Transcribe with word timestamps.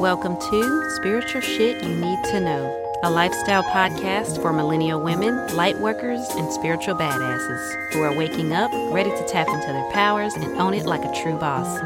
Welcome 0.00 0.38
to 0.48 0.90
Spiritual 0.92 1.42
Shit 1.42 1.82
You 1.82 1.94
Need 1.94 2.24
to 2.30 2.40
Know, 2.40 3.00
a 3.02 3.10
lifestyle 3.10 3.62
podcast 3.64 4.40
for 4.40 4.50
millennial 4.50 4.98
women, 4.98 5.34
lightworkers, 5.48 6.26
and 6.38 6.50
spiritual 6.50 6.94
badasses 6.94 7.92
who 7.92 8.00
are 8.00 8.16
waking 8.16 8.54
up 8.54 8.70
ready 8.94 9.10
to 9.10 9.26
tap 9.28 9.46
into 9.48 9.66
their 9.66 9.92
powers 9.92 10.32
and 10.32 10.58
own 10.58 10.72
it 10.72 10.86
like 10.86 11.04
a 11.04 11.22
true 11.22 11.38
boss. 11.38 11.78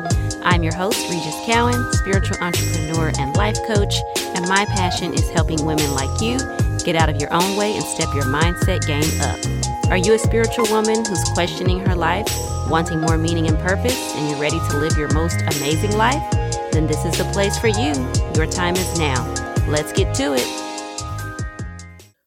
I'm 0.44 0.62
your 0.62 0.76
host, 0.76 0.96
Rejys 1.10 1.44
Cowan, 1.44 1.92
spiritual 1.94 2.36
entrepreneur 2.40 3.10
and 3.18 3.34
life 3.36 3.58
coach, 3.66 3.96
and 4.36 4.48
my 4.48 4.64
passion 4.66 5.12
is 5.12 5.28
helping 5.30 5.64
women 5.64 5.92
like 5.94 6.20
you 6.20 6.38
get 6.84 6.94
out 6.94 7.08
of 7.08 7.16
your 7.16 7.34
own 7.34 7.56
way 7.56 7.74
and 7.74 7.84
step 7.84 8.14
your 8.14 8.26
mindset 8.26 8.86
game 8.86 9.02
up. 9.22 9.90
Are 9.90 9.98
you 9.98 10.14
a 10.14 10.20
spiritual 10.20 10.66
woman 10.70 11.04
who's 11.04 11.24
questioning 11.34 11.80
her 11.80 11.96
life, 11.96 12.28
wanting 12.70 13.00
more 13.00 13.18
meaning 13.18 13.48
and 13.48 13.58
purpose, 13.58 14.14
and 14.14 14.30
you're 14.30 14.38
ready 14.38 14.60
to 14.70 14.76
live 14.76 14.96
your 14.96 15.12
most 15.12 15.40
amazing 15.56 15.96
life? 15.96 16.43
Then 16.74 16.88
this 16.88 17.04
is 17.04 17.16
the 17.16 17.24
place 17.32 17.56
for 17.56 17.68
you. 17.68 17.94
Your 18.34 18.50
time 18.50 18.74
is 18.74 18.98
now. 18.98 19.22
Let's 19.68 19.92
get 19.92 20.12
to 20.16 20.34
it. 20.34 20.44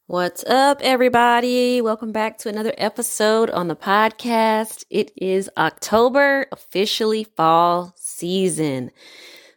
What's 0.05 0.45
up, 0.45 0.79
everybody? 0.81 1.81
Welcome 1.81 2.13
back 2.13 2.37
to 2.37 2.47
another 2.47 2.73
episode 2.77 3.49
on 3.49 3.67
the 3.67 3.75
podcast. 3.75 4.85
It 4.89 5.11
is 5.17 5.49
October, 5.57 6.47
officially 6.53 7.25
fall 7.25 7.93
season. 7.97 8.91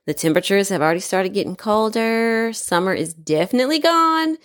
The 0.07 0.15
temperatures 0.15 0.71
have 0.71 0.83
already 0.83 0.99
started 0.99 1.35
getting 1.35 1.55
colder. 1.55 2.53
Summer 2.53 2.93
is 2.93 3.15
definitely 3.15 3.79
gone. 3.79 4.39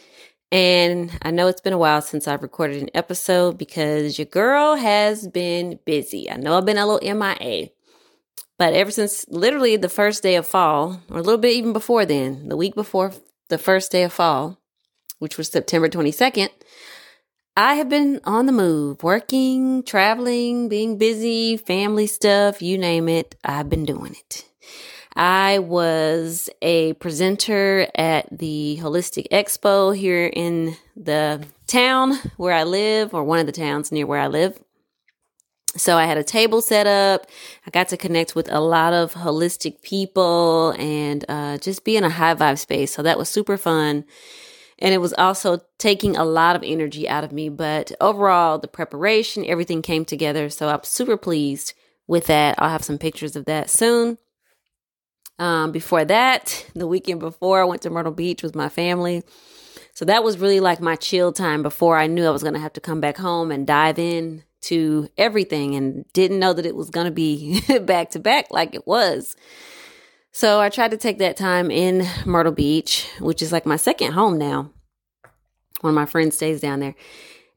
And 0.51 1.11
I 1.23 1.31
know 1.31 1.47
it's 1.47 1.59
been 1.59 1.73
a 1.73 1.79
while 1.79 2.03
since 2.03 2.27
I've 2.27 2.43
recorded 2.43 2.83
an 2.83 2.91
episode 2.93 3.57
because 3.57 4.19
your 4.19 4.27
girl 4.27 4.75
has 4.75 5.27
been 5.27 5.79
busy. 5.85 6.29
I 6.29 6.37
know 6.37 6.55
I've 6.55 6.67
been 6.67 6.77
a 6.77 6.85
little 6.85 7.15
MIA. 7.15 7.69
But 8.57 8.73
ever 8.73 8.91
since 8.91 9.25
literally 9.27 9.75
the 9.75 9.89
first 9.89 10.23
day 10.23 10.35
of 10.35 10.47
fall, 10.47 11.01
or 11.09 11.17
a 11.17 11.21
little 11.21 11.39
bit 11.39 11.55
even 11.55 11.73
before 11.73 12.05
then, 12.05 12.47
the 12.47 12.57
week 12.57 12.73
before 12.73 13.13
the 13.49 13.57
first 13.57 13.91
day 13.91 14.03
of 14.03 14.13
fall, 14.13 14.59
which 15.19 15.37
was 15.37 15.49
September 15.49 15.89
22nd, 15.89 16.49
I 17.57 17.75
have 17.75 17.89
been 17.89 18.19
on 18.25 18.45
the 18.45 18.51
move, 18.51 19.03
working, 19.03 19.83
traveling, 19.83 20.67
being 20.67 20.97
busy, 20.97 21.57
family 21.57 22.07
stuff, 22.07 22.61
you 22.61 22.77
name 22.77 23.07
it. 23.07 23.35
I've 23.43 23.69
been 23.69 23.85
doing 23.85 24.13
it. 24.13 24.45
I 25.15 25.59
was 25.59 26.49
a 26.61 26.93
presenter 26.93 27.87
at 27.95 28.27
the 28.37 28.77
Holistic 28.81 29.29
Expo 29.29 29.95
here 29.95 30.29
in 30.33 30.75
the 30.97 31.45
town 31.67 32.17
where 32.35 32.53
I 32.53 32.63
live, 32.63 33.13
or 33.13 33.23
one 33.23 33.39
of 33.39 33.45
the 33.45 33.53
towns 33.53 33.91
near 33.91 34.05
where 34.05 34.19
I 34.19 34.27
live. 34.27 34.59
So 35.77 35.97
I 35.97 36.05
had 36.05 36.17
a 36.17 36.23
table 36.23 36.61
set 36.61 36.87
up. 36.87 37.27
I 37.65 37.69
got 37.69 37.89
to 37.89 37.97
connect 37.97 38.35
with 38.35 38.51
a 38.51 38.61
lot 38.61 38.93
of 38.93 39.13
holistic 39.13 39.81
people 39.81 40.71
and 40.79 41.25
uh, 41.27 41.57
just 41.57 41.83
be 41.83 41.97
in 41.97 42.03
a 42.03 42.09
high 42.09 42.35
vibe 42.35 42.59
space. 42.59 42.93
So 42.93 43.01
that 43.03 43.17
was 43.17 43.29
super 43.29 43.57
fun. 43.57 44.05
And 44.79 44.93
it 44.93 44.99
was 44.99 45.13
also 45.13 45.61
taking 45.77 46.15
a 46.15 46.25
lot 46.25 46.55
of 46.55 46.63
energy 46.63 47.07
out 47.07 47.23
of 47.23 47.31
me. 47.31 47.49
But 47.49 47.91
overall, 47.99 48.57
the 48.57 48.67
preparation, 48.67 49.45
everything 49.45 49.81
came 49.81 50.05
together. 50.05 50.49
So 50.49 50.69
I'm 50.69 50.83
super 50.83 51.17
pleased 51.17 51.73
with 52.07 52.27
that. 52.27 52.55
I'll 52.57 52.69
have 52.69 52.83
some 52.83 52.97
pictures 52.97 53.35
of 53.35 53.45
that 53.45 53.69
soon. 53.69 54.17
Um, 55.39 55.71
before 55.73 56.05
that, 56.05 56.65
the 56.75 56.87
weekend 56.87 57.19
before, 57.19 57.61
I 57.61 57.65
went 57.65 57.81
to 57.81 57.89
Myrtle 57.89 58.13
Beach 58.13 58.43
with 58.43 58.55
my 58.55 58.69
family. 58.69 59.23
So 59.93 60.05
that 60.05 60.23
was 60.23 60.37
really 60.37 60.59
like 60.59 60.81
my 60.81 60.95
chill 60.97 61.31
time 61.31 61.63
before 61.63 61.97
I 61.97 62.07
knew 62.07 62.25
I 62.25 62.31
was 62.31 62.43
going 62.43 62.53
to 62.53 62.59
have 62.59 62.73
to 62.73 62.81
come 62.81 62.99
back 62.99 63.17
home 63.17 63.49
and 63.49 63.65
dive 63.65 63.97
in 63.97 64.43
to 64.65 65.09
everything 65.17 65.75
and 65.75 66.05
didn't 66.13 66.39
know 66.39 66.53
that 66.53 66.65
it 66.65 66.75
was 66.75 66.89
going 66.89 67.05
to 67.05 67.11
be 67.11 67.61
back 67.81 68.11
to 68.11 68.19
back 68.19 68.47
like 68.51 68.75
it 68.75 68.85
was. 68.85 69.35
So 70.31 70.59
I 70.59 70.69
tried 70.69 70.91
to 70.91 70.97
take 70.97 71.19
that 71.19 71.37
time 71.37 71.71
in 71.71 72.05
Myrtle 72.25 72.51
Beach, 72.51 73.09
which 73.19 73.41
is 73.41 73.51
like 73.51 73.65
my 73.65 73.77
second 73.77 74.11
home 74.11 74.37
now. 74.37 74.69
One 75.81 75.91
of 75.91 75.95
my 75.95 76.05
friends 76.05 76.35
stays 76.35 76.59
down 76.59 76.79
there. 76.79 76.95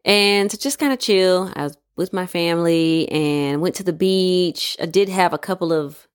And 0.04 0.50
to 0.50 0.58
just 0.58 0.78
kind 0.78 0.92
of 0.92 0.98
chill, 0.98 1.52
I 1.56 1.64
was 1.64 1.76
with 1.96 2.12
my 2.12 2.26
family 2.26 3.08
and 3.10 3.60
went 3.60 3.74
to 3.76 3.82
the 3.82 3.92
beach. 3.92 4.76
I 4.80 4.86
did 4.86 5.08
have 5.08 5.32
a 5.32 5.38
couple 5.38 5.72
of 5.72 6.06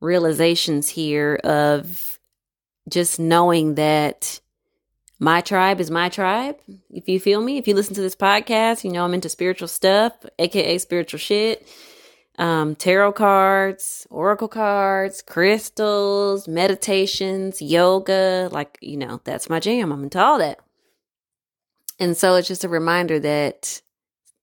realizations 0.00 0.88
here 0.88 1.38
of 1.44 2.18
just 2.88 3.20
knowing 3.20 3.74
that 3.74 4.40
my 5.18 5.40
tribe 5.40 5.80
is 5.80 5.90
my 5.90 6.08
tribe. 6.08 6.56
If 6.90 7.08
you 7.08 7.18
feel 7.18 7.40
me, 7.40 7.58
if 7.58 7.66
you 7.66 7.74
listen 7.74 7.94
to 7.94 8.02
this 8.02 8.16
podcast, 8.16 8.84
you 8.84 8.92
know 8.92 9.04
I'm 9.04 9.14
into 9.14 9.28
spiritual 9.28 9.68
stuff, 9.68 10.12
aka 10.38 10.78
spiritual 10.78 11.18
shit. 11.18 11.66
Um, 12.38 12.74
tarot 12.74 13.12
cards, 13.12 14.06
oracle 14.10 14.48
cards, 14.48 15.22
crystals, 15.22 16.46
meditations, 16.46 17.62
yoga, 17.62 18.50
like, 18.52 18.76
you 18.82 18.98
know, 18.98 19.22
that's 19.24 19.48
my 19.48 19.58
jam. 19.58 19.90
I'm 19.90 20.02
into 20.02 20.22
all 20.22 20.38
that. 20.38 20.58
And 21.98 22.14
so 22.14 22.34
it's 22.34 22.46
just 22.46 22.64
a 22.64 22.68
reminder 22.68 23.18
that 23.20 23.80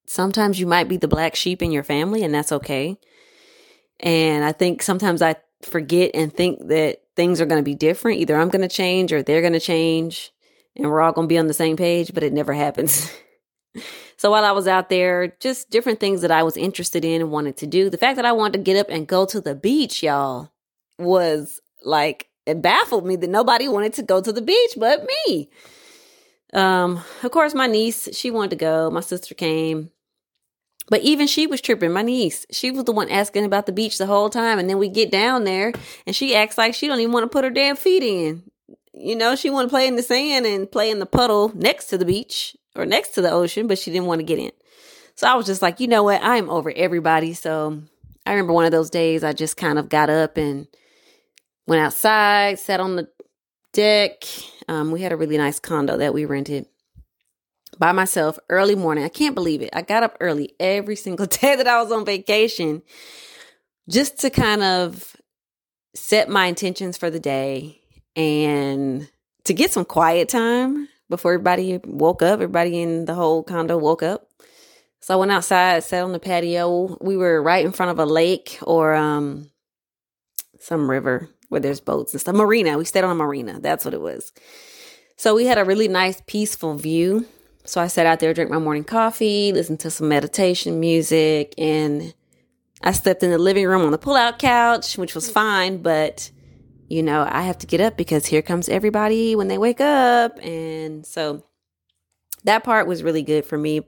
sometimes 0.07 0.59
you 0.59 0.65
might 0.65 0.89
be 0.89 0.97
the 0.97 1.07
black 1.07 1.35
sheep 1.35 1.61
in 1.61 1.71
your 1.71 1.83
family, 1.83 2.23
and 2.23 2.33
that's 2.33 2.51
okay. 2.51 2.97
And 3.99 4.43
I 4.43 4.53
think 4.53 4.81
sometimes 4.81 5.21
I 5.21 5.35
forget 5.61 6.11
and 6.15 6.33
think 6.33 6.67
that 6.69 7.03
things 7.15 7.39
are 7.39 7.45
going 7.45 7.59
to 7.59 7.63
be 7.63 7.75
different. 7.75 8.19
Either 8.19 8.35
I'm 8.35 8.49
going 8.49 8.67
to 8.67 8.75
change 8.75 9.13
or 9.13 9.21
they're 9.21 9.41
going 9.41 9.53
to 9.53 9.59
change 9.59 10.31
and 10.75 10.89
we're 10.89 11.01
all 11.01 11.11
going 11.11 11.27
to 11.27 11.33
be 11.33 11.37
on 11.37 11.47
the 11.47 11.53
same 11.53 11.77
page, 11.77 12.13
but 12.13 12.23
it 12.23 12.33
never 12.33 12.53
happens. 12.53 13.11
so 14.17 14.31
while 14.31 14.45
I 14.45 14.51
was 14.51 14.67
out 14.67 14.89
there, 14.89 15.35
just 15.39 15.69
different 15.69 15.99
things 15.99 16.21
that 16.21 16.31
I 16.31 16.43
was 16.43 16.57
interested 16.57 17.05
in 17.05 17.21
and 17.21 17.31
wanted 17.31 17.57
to 17.57 17.67
do. 17.67 17.89
The 17.89 17.97
fact 17.97 18.15
that 18.15 18.25
I 18.25 18.31
wanted 18.31 18.53
to 18.53 18.63
get 18.63 18.77
up 18.77 18.89
and 18.89 19.07
go 19.07 19.25
to 19.25 19.39
the 19.39 19.55
beach, 19.55 20.01
y'all, 20.03 20.51
was 20.97 21.59
like, 21.83 22.27
it 22.45 22.61
baffled 22.61 23.05
me 23.05 23.15
that 23.15 23.29
nobody 23.29 23.67
wanted 23.67 23.93
to 23.93 24.03
go 24.03 24.21
to 24.21 24.33
the 24.33 24.41
beach 24.41 24.71
but 24.77 25.07
me. 25.27 25.49
Um, 26.53 27.03
of 27.23 27.31
course, 27.31 27.53
my 27.53 27.67
niece, 27.67 28.09
she 28.13 28.31
wanted 28.31 28.51
to 28.51 28.55
go. 28.57 28.89
My 28.91 29.01
sister 29.01 29.33
came. 29.33 29.91
But 30.89 31.01
even 31.01 31.27
she 31.27 31.47
was 31.47 31.61
tripping. 31.61 31.93
My 31.93 32.01
niece, 32.01 32.45
she 32.51 32.69
was 32.69 32.83
the 32.83 32.91
one 32.91 33.09
asking 33.09 33.45
about 33.45 33.65
the 33.65 33.71
beach 33.71 33.97
the 33.97 34.05
whole 34.05 34.29
time. 34.29 34.59
And 34.59 34.69
then 34.69 34.77
we 34.77 34.89
get 34.89 35.11
down 35.11 35.45
there 35.45 35.71
and 36.05 36.15
she 36.15 36.35
acts 36.35 36.57
like 36.57 36.73
she 36.73 36.87
don't 36.87 36.99
even 36.99 37.13
want 37.13 37.23
to 37.23 37.29
put 37.29 37.45
her 37.45 37.49
damn 37.49 37.77
feet 37.77 38.03
in 38.03 38.43
you 38.93 39.15
know, 39.15 39.35
she 39.35 39.49
wanted 39.49 39.67
to 39.67 39.71
play 39.71 39.87
in 39.87 39.95
the 39.95 40.03
sand 40.03 40.45
and 40.45 40.71
play 40.71 40.89
in 40.89 40.99
the 40.99 41.05
puddle 41.05 41.51
next 41.55 41.87
to 41.87 41.97
the 41.97 42.05
beach 42.05 42.55
or 42.75 42.85
next 42.85 43.09
to 43.09 43.21
the 43.21 43.31
ocean, 43.31 43.67
but 43.67 43.79
she 43.79 43.91
didn't 43.91 44.07
want 44.07 44.19
to 44.19 44.25
get 44.25 44.39
in. 44.39 44.51
So 45.15 45.27
I 45.27 45.35
was 45.35 45.45
just 45.45 45.61
like, 45.61 45.79
you 45.79 45.87
know 45.87 46.03
what? 46.03 46.21
I'm 46.23 46.49
over 46.49 46.71
everybody. 46.75 47.33
So 47.33 47.81
I 48.25 48.31
remember 48.31 48.53
one 48.53 48.65
of 48.65 48.71
those 48.71 48.89
days 48.89 49.23
I 49.23 49.33
just 49.33 49.57
kind 49.57 49.77
of 49.77 49.89
got 49.89 50.09
up 50.09 50.37
and 50.37 50.67
went 51.67 51.81
outside, 51.81 52.59
sat 52.59 52.79
on 52.79 52.95
the 52.95 53.07
deck. 53.73 54.23
Um, 54.67 54.91
we 54.91 55.01
had 55.01 55.11
a 55.11 55.17
really 55.17 55.37
nice 55.37 55.59
condo 55.59 55.97
that 55.97 56.13
we 56.13 56.25
rented 56.25 56.67
by 57.77 57.91
myself 57.91 58.37
early 58.49 58.75
morning. 58.75 59.03
I 59.03 59.09
can't 59.09 59.35
believe 59.35 59.61
it. 59.61 59.69
I 59.73 59.81
got 59.81 60.03
up 60.03 60.17
early 60.19 60.53
every 60.59 60.95
single 60.95 61.25
day 61.41 61.55
that 61.55 61.67
I 61.67 61.81
was 61.81 61.91
on 61.91 62.05
vacation 62.05 62.83
just 63.89 64.19
to 64.19 64.29
kind 64.29 64.63
of 64.63 65.15
set 65.95 66.29
my 66.29 66.45
intentions 66.45 66.97
for 66.97 67.09
the 67.09 67.19
day 67.19 67.82
and 68.15 69.09
to 69.45 69.53
get 69.53 69.71
some 69.71 69.85
quiet 69.85 70.29
time 70.29 70.87
before 71.09 71.33
everybody 71.33 71.79
woke 71.83 72.21
up, 72.21 72.33
everybody 72.33 72.81
in 72.81 73.05
the 73.05 73.13
whole 73.13 73.43
condo 73.43 73.77
woke 73.77 74.03
up. 74.03 74.27
So 75.01 75.13
I 75.13 75.17
went 75.17 75.31
outside, 75.31 75.83
sat 75.83 76.03
on 76.03 76.13
the 76.13 76.19
patio. 76.19 76.97
We 77.01 77.17
were 77.17 77.41
right 77.41 77.65
in 77.65 77.73
front 77.73 77.91
of 77.91 77.99
a 77.99 78.05
lake 78.05 78.57
or 78.61 78.93
um 78.93 79.49
some 80.59 80.89
river 80.89 81.29
where 81.49 81.59
there's 81.59 81.81
boats 81.81 82.13
and 82.13 82.21
stuff. 82.21 82.35
Marina. 82.35 82.77
We 82.77 82.85
stayed 82.85 83.03
on 83.03 83.11
a 83.11 83.15
marina. 83.15 83.59
That's 83.59 83.85
what 83.85 83.93
it 83.93 84.01
was. 84.01 84.31
So 85.17 85.35
we 85.35 85.45
had 85.45 85.57
a 85.57 85.65
really 85.65 85.87
nice, 85.87 86.21
peaceful 86.25 86.75
view. 86.75 87.25
So 87.65 87.79
I 87.79 87.87
sat 87.87 88.05
out 88.05 88.19
there, 88.19 88.33
drank 88.33 88.49
my 88.49 88.59
morning 88.59 88.83
coffee, 88.83 89.53
listened 89.53 89.79
to 89.81 89.91
some 89.91 90.07
meditation 90.07 90.79
music, 90.79 91.53
and 91.57 92.13
I 92.81 92.91
slept 92.91 93.23
in 93.23 93.29
the 93.31 93.37
living 93.37 93.65
room 93.67 93.83
on 93.83 93.91
the 93.91 93.97
pull-out 93.97 94.39
couch, 94.39 94.97
which 94.97 95.15
was 95.15 95.29
fine, 95.29 95.81
but 95.81 96.31
you 96.93 97.01
know, 97.01 97.27
I 97.27 97.41
have 97.41 97.57
to 97.59 97.67
get 97.67 97.81
up 97.81 97.97
because 97.97 98.27
here 98.27 98.43
comes 98.43 98.69
everybody 98.69 99.35
when 99.35 99.47
they 99.47 99.57
wake 99.57 99.81
up. 99.81 100.37
And 100.43 101.03
so 101.03 101.43
that 102.43 102.63
part 102.63 102.85
was 102.85 103.01
really 103.01 103.23
good 103.23 103.45
for 103.45 103.57
me. 103.57 103.81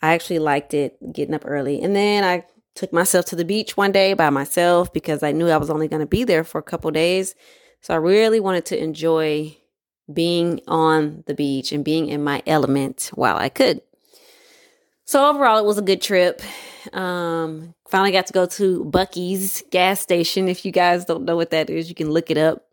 I 0.00 0.14
actually 0.14 0.38
liked 0.38 0.72
it 0.72 0.96
getting 1.12 1.34
up 1.34 1.42
early. 1.44 1.82
And 1.82 1.94
then 1.94 2.24
I 2.24 2.46
took 2.74 2.94
myself 2.94 3.26
to 3.26 3.36
the 3.36 3.44
beach 3.44 3.76
one 3.76 3.92
day 3.92 4.14
by 4.14 4.30
myself 4.30 4.90
because 4.90 5.22
I 5.22 5.32
knew 5.32 5.48
I 5.48 5.58
was 5.58 5.68
only 5.68 5.86
going 5.86 6.00
to 6.00 6.06
be 6.06 6.24
there 6.24 6.42
for 6.42 6.58
a 6.58 6.62
couple 6.62 6.90
days. 6.90 7.34
So 7.82 7.92
I 7.92 7.98
really 7.98 8.40
wanted 8.40 8.64
to 8.66 8.82
enjoy 8.82 9.54
being 10.10 10.62
on 10.66 11.22
the 11.26 11.34
beach 11.34 11.72
and 11.72 11.84
being 11.84 12.08
in 12.08 12.24
my 12.24 12.42
element 12.46 13.10
while 13.14 13.36
I 13.36 13.50
could. 13.50 13.82
So 15.04 15.28
overall, 15.28 15.58
it 15.58 15.66
was 15.66 15.76
a 15.76 15.82
good 15.82 16.00
trip. 16.00 16.40
Um, 16.92 17.74
finally 17.88 18.12
got 18.12 18.26
to 18.26 18.32
go 18.32 18.46
to 18.46 18.84
Buc-ee's 18.84 19.62
gas 19.70 20.00
station. 20.00 20.48
If 20.48 20.64
you 20.64 20.72
guys 20.72 21.04
don't 21.04 21.24
know 21.24 21.36
what 21.36 21.50
that 21.50 21.70
is, 21.70 21.88
you 21.88 21.94
can 21.94 22.10
look 22.10 22.30
it 22.30 22.38
up. 22.38 22.66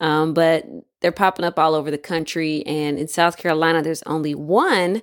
Um, 0.00 0.34
but 0.34 0.66
they're 1.00 1.12
popping 1.12 1.44
up 1.44 1.58
all 1.58 1.74
over 1.74 1.90
the 1.90 1.98
country. 1.98 2.64
And 2.66 2.98
in 2.98 3.08
South 3.08 3.36
Carolina, 3.36 3.82
there's 3.82 4.02
only 4.04 4.34
one. 4.34 5.02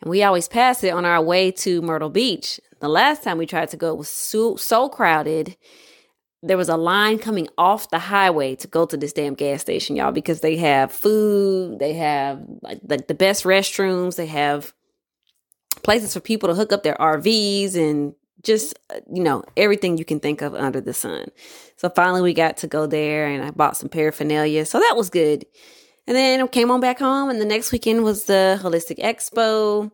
And 0.00 0.10
we 0.10 0.22
always 0.22 0.46
pass 0.48 0.84
it 0.84 0.92
on 0.92 1.04
our 1.04 1.20
way 1.22 1.50
to 1.50 1.82
Myrtle 1.82 2.10
Beach. 2.10 2.60
The 2.80 2.88
last 2.88 3.24
time 3.24 3.38
we 3.38 3.46
tried 3.46 3.70
to 3.70 3.76
go, 3.76 3.94
was 3.94 4.08
so, 4.08 4.54
so 4.54 4.88
crowded. 4.88 5.56
there 6.42 6.56
was 6.56 6.68
a 6.68 6.76
line 6.76 7.18
coming 7.18 7.48
off 7.58 7.90
the 7.90 7.98
highway 7.98 8.54
to 8.56 8.68
go 8.68 8.86
to 8.86 8.96
this 8.96 9.12
damn 9.12 9.34
gas 9.34 9.60
station, 9.60 9.96
y'all, 9.96 10.12
because 10.12 10.40
they 10.40 10.56
have 10.56 10.92
food, 10.92 11.78
they 11.78 11.94
have 11.94 12.44
like, 12.62 12.80
like 12.86 13.08
the 13.08 13.14
best 13.14 13.44
restrooms, 13.44 14.16
they 14.16 14.26
have 14.26 14.72
places 15.82 16.14
for 16.14 16.20
people 16.20 16.48
to 16.48 16.54
hook 16.54 16.72
up 16.72 16.82
their 16.82 16.96
RVs 16.96 17.76
and 17.76 18.14
just 18.42 18.78
uh, 18.90 19.00
you 19.12 19.22
know 19.22 19.44
everything 19.56 19.98
you 19.98 20.04
can 20.04 20.20
think 20.20 20.42
of 20.42 20.54
under 20.54 20.80
the 20.80 20.94
sun. 20.94 21.28
So 21.76 21.88
finally 21.88 22.22
we 22.22 22.34
got 22.34 22.58
to 22.58 22.66
go 22.66 22.86
there 22.86 23.26
and 23.26 23.44
I 23.44 23.50
bought 23.50 23.76
some 23.76 23.88
paraphernalia. 23.88 24.64
So 24.64 24.78
that 24.78 24.94
was 24.96 25.10
good. 25.10 25.44
And 26.06 26.16
then 26.16 26.40
I 26.40 26.46
came 26.46 26.70
on 26.70 26.80
back 26.80 26.98
home 26.98 27.30
and 27.30 27.40
the 27.40 27.44
next 27.44 27.70
weekend 27.72 28.02
was 28.02 28.24
the 28.24 28.58
Holistic 28.62 28.98
Expo. 28.98 29.90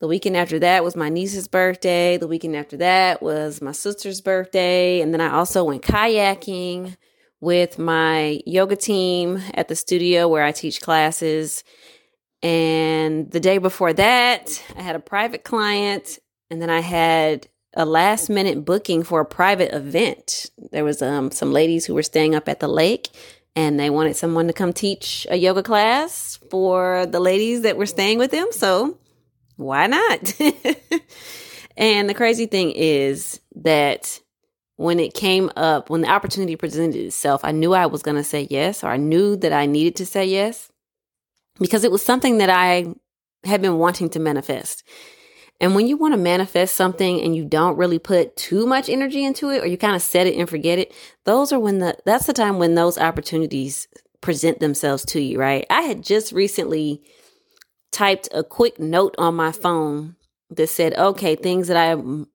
The 0.00 0.08
weekend 0.08 0.36
after 0.36 0.58
that 0.58 0.82
was 0.82 0.96
my 0.96 1.08
niece's 1.08 1.46
birthday. 1.46 2.16
The 2.16 2.26
weekend 2.26 2.56
after 2.56 2.76
that 2.78 3.22
was 3.22 3.62
my 3.62 3.70
sister's 3.70 4.20
birthday. 4.20 5.00
And 5.00 5.14
then 5.14 5.20
I 5.20 5.32
also 5.32 5.62
went 5.62 5.82
kayaking 5.82 6.96
with 7.40 7.78
my 7.78 8.40
yoga 8.44 8.74
team 8.74 9.40
at 9.54 9.68
the 9.68 9.76
studio 9.76 10.26
where 10.26 10.42
I 10.42 10.50
teach 10.50 10.80
classes. 10.80 11.62
And 12.42 13.30
the 13.30 13.40
day 13.40 13.58
before 13.58 13.92
that, 13.92 14.62
I 14.76 14.82
had 14.82 14.96
a 14.96 15.00
private 15.00 15.44
client. 15.44 16.18
And 16.50 16.60
then 16.60 16.70
I 16.70 16.80
had 16.80 17.48
a 17.74 17.84
last 17.84 18.28
minute 18.28 18.64
booking 18.64 19.02
for 19.02 19.20
a 19.20 19.24
private 19.24 19.74
event. 19.74 20.50
There 20.70 20.84
was 20.84 21.00
um, 21.00 21.30
some 21.30 21.52
ladies 21.52 21.86
who 21.86 21.94
were 21.94 22.02
staying 22.02 22.34
up 22.34 22.48
at 22.48 22.60
the 22.60 22.68
lake 22.68 23.08
and 23.54 23.78
they 23.78 23.90
wanted 23.90 24.16
someone 24.16 24.46
to 24.46 24.52
come 24.52 24.72
teach 24.72 25.26
a 25.30 25.36
yoga 25.36 25.62
class 25.62 26.38
for 26.50 27.06
the 27.06 27.20
ladies 27.20 27.62
that 27.62 27.76
were 27.76 27.86
staying 27.86 28.18
with 28.18 28.30
them. 28.30 28.48
So 28.50 28.98
why 29.56 29.86
not? 29.86 30.34
and 31.76 32.08
the 32.08 32.14
crazy 32.14 32.46
thing 32.46 32.72
is 32.72 33.40
that 33.56 34.20
when 34.76 34.98
it 34.98 35.14
came 35.14 35.50
up, 35.56 35.90
when 35.90 36.00
the 36.00 36.10
opportunity 36.10 36.56
presented 36.56 36.96
itself, 36.96 37.44
I 37.44 37.52
knew 37.52 37.74
I 37.74 37.86
was 37.86 38.02
going 38.02 38.16
to 38.16 38.24
say 38.24 38.46
yes, 38.50 38.82
or 38.82 38.88
I 38.88 38.96
knew 38.96 39.36
that 39.36 39.52
I 39.52 39.66
needed 39.66 39.96
to 39.96 40.06
say 40.06 40.24
yes 40.24 40.71
because 41.58 41.84
it 41.84 41.92
was 41.92 42.02
something 42.02 42.38
that 42.38 42.50
I 42.50 42.86
had 43.44 43.62
been 43.62 43.78
wanting 43.78 44.08
to 44.10 44.20
manifest. 44.20 44.84
And 45.60 45.74
when 45.76 45.86
you 45.86 45.96
want 45.96 46.12
to 46.14 46.18
manifest 46.18 46.74
something 46.74 47.20
and 47.20 47.36
you 47.36 47.44
don't 47.44 47.76
really 47.76 47.98
put 47.98 48.36
too 48.36 48.66
much 48.66 48.88
energy 48.88 49.24
into 49.24 49.50
it, 49.50 49.62
or 49.62 49.66
you 49.66 49.78
kind 49.78 49.94
of 49.94 50.02
set 50.02 50.26
it 50.26 50.36
and 50.36 50.48
forget 50.48 50.78
it, 50.78 50.92
those 51.24 51.52
are 51.52 51.60
when 51.60 51.78
the, 51.78 51.96
that's 52.04 52.26
the 52.26 52.32
time 52.32 52.58
when 52.58 52.74
those 52.74 52.98
opportunities 52.98 53.86
present 54.20 54.58
themselves 54.60 55.04
to 55.06 55.20
you, 55.20 55.38
right? 55.38 55.64
I 55.70 55.82
had 55.82 56.02
just 56.02 56.32
recently 56.32 57.02
typed 57.92 58.28
a 58.32 58.42
quick 58.42 58.80
note 58.80 59.14
on 59.18 59.36
my 59.36 59.52
phone 59.52 60.16
that 60.50 60.68
said, 60.68 60.94
okay, 60.94 61.36
things 61.36 61.68
that 61.68 61.76
I 61.76 61.94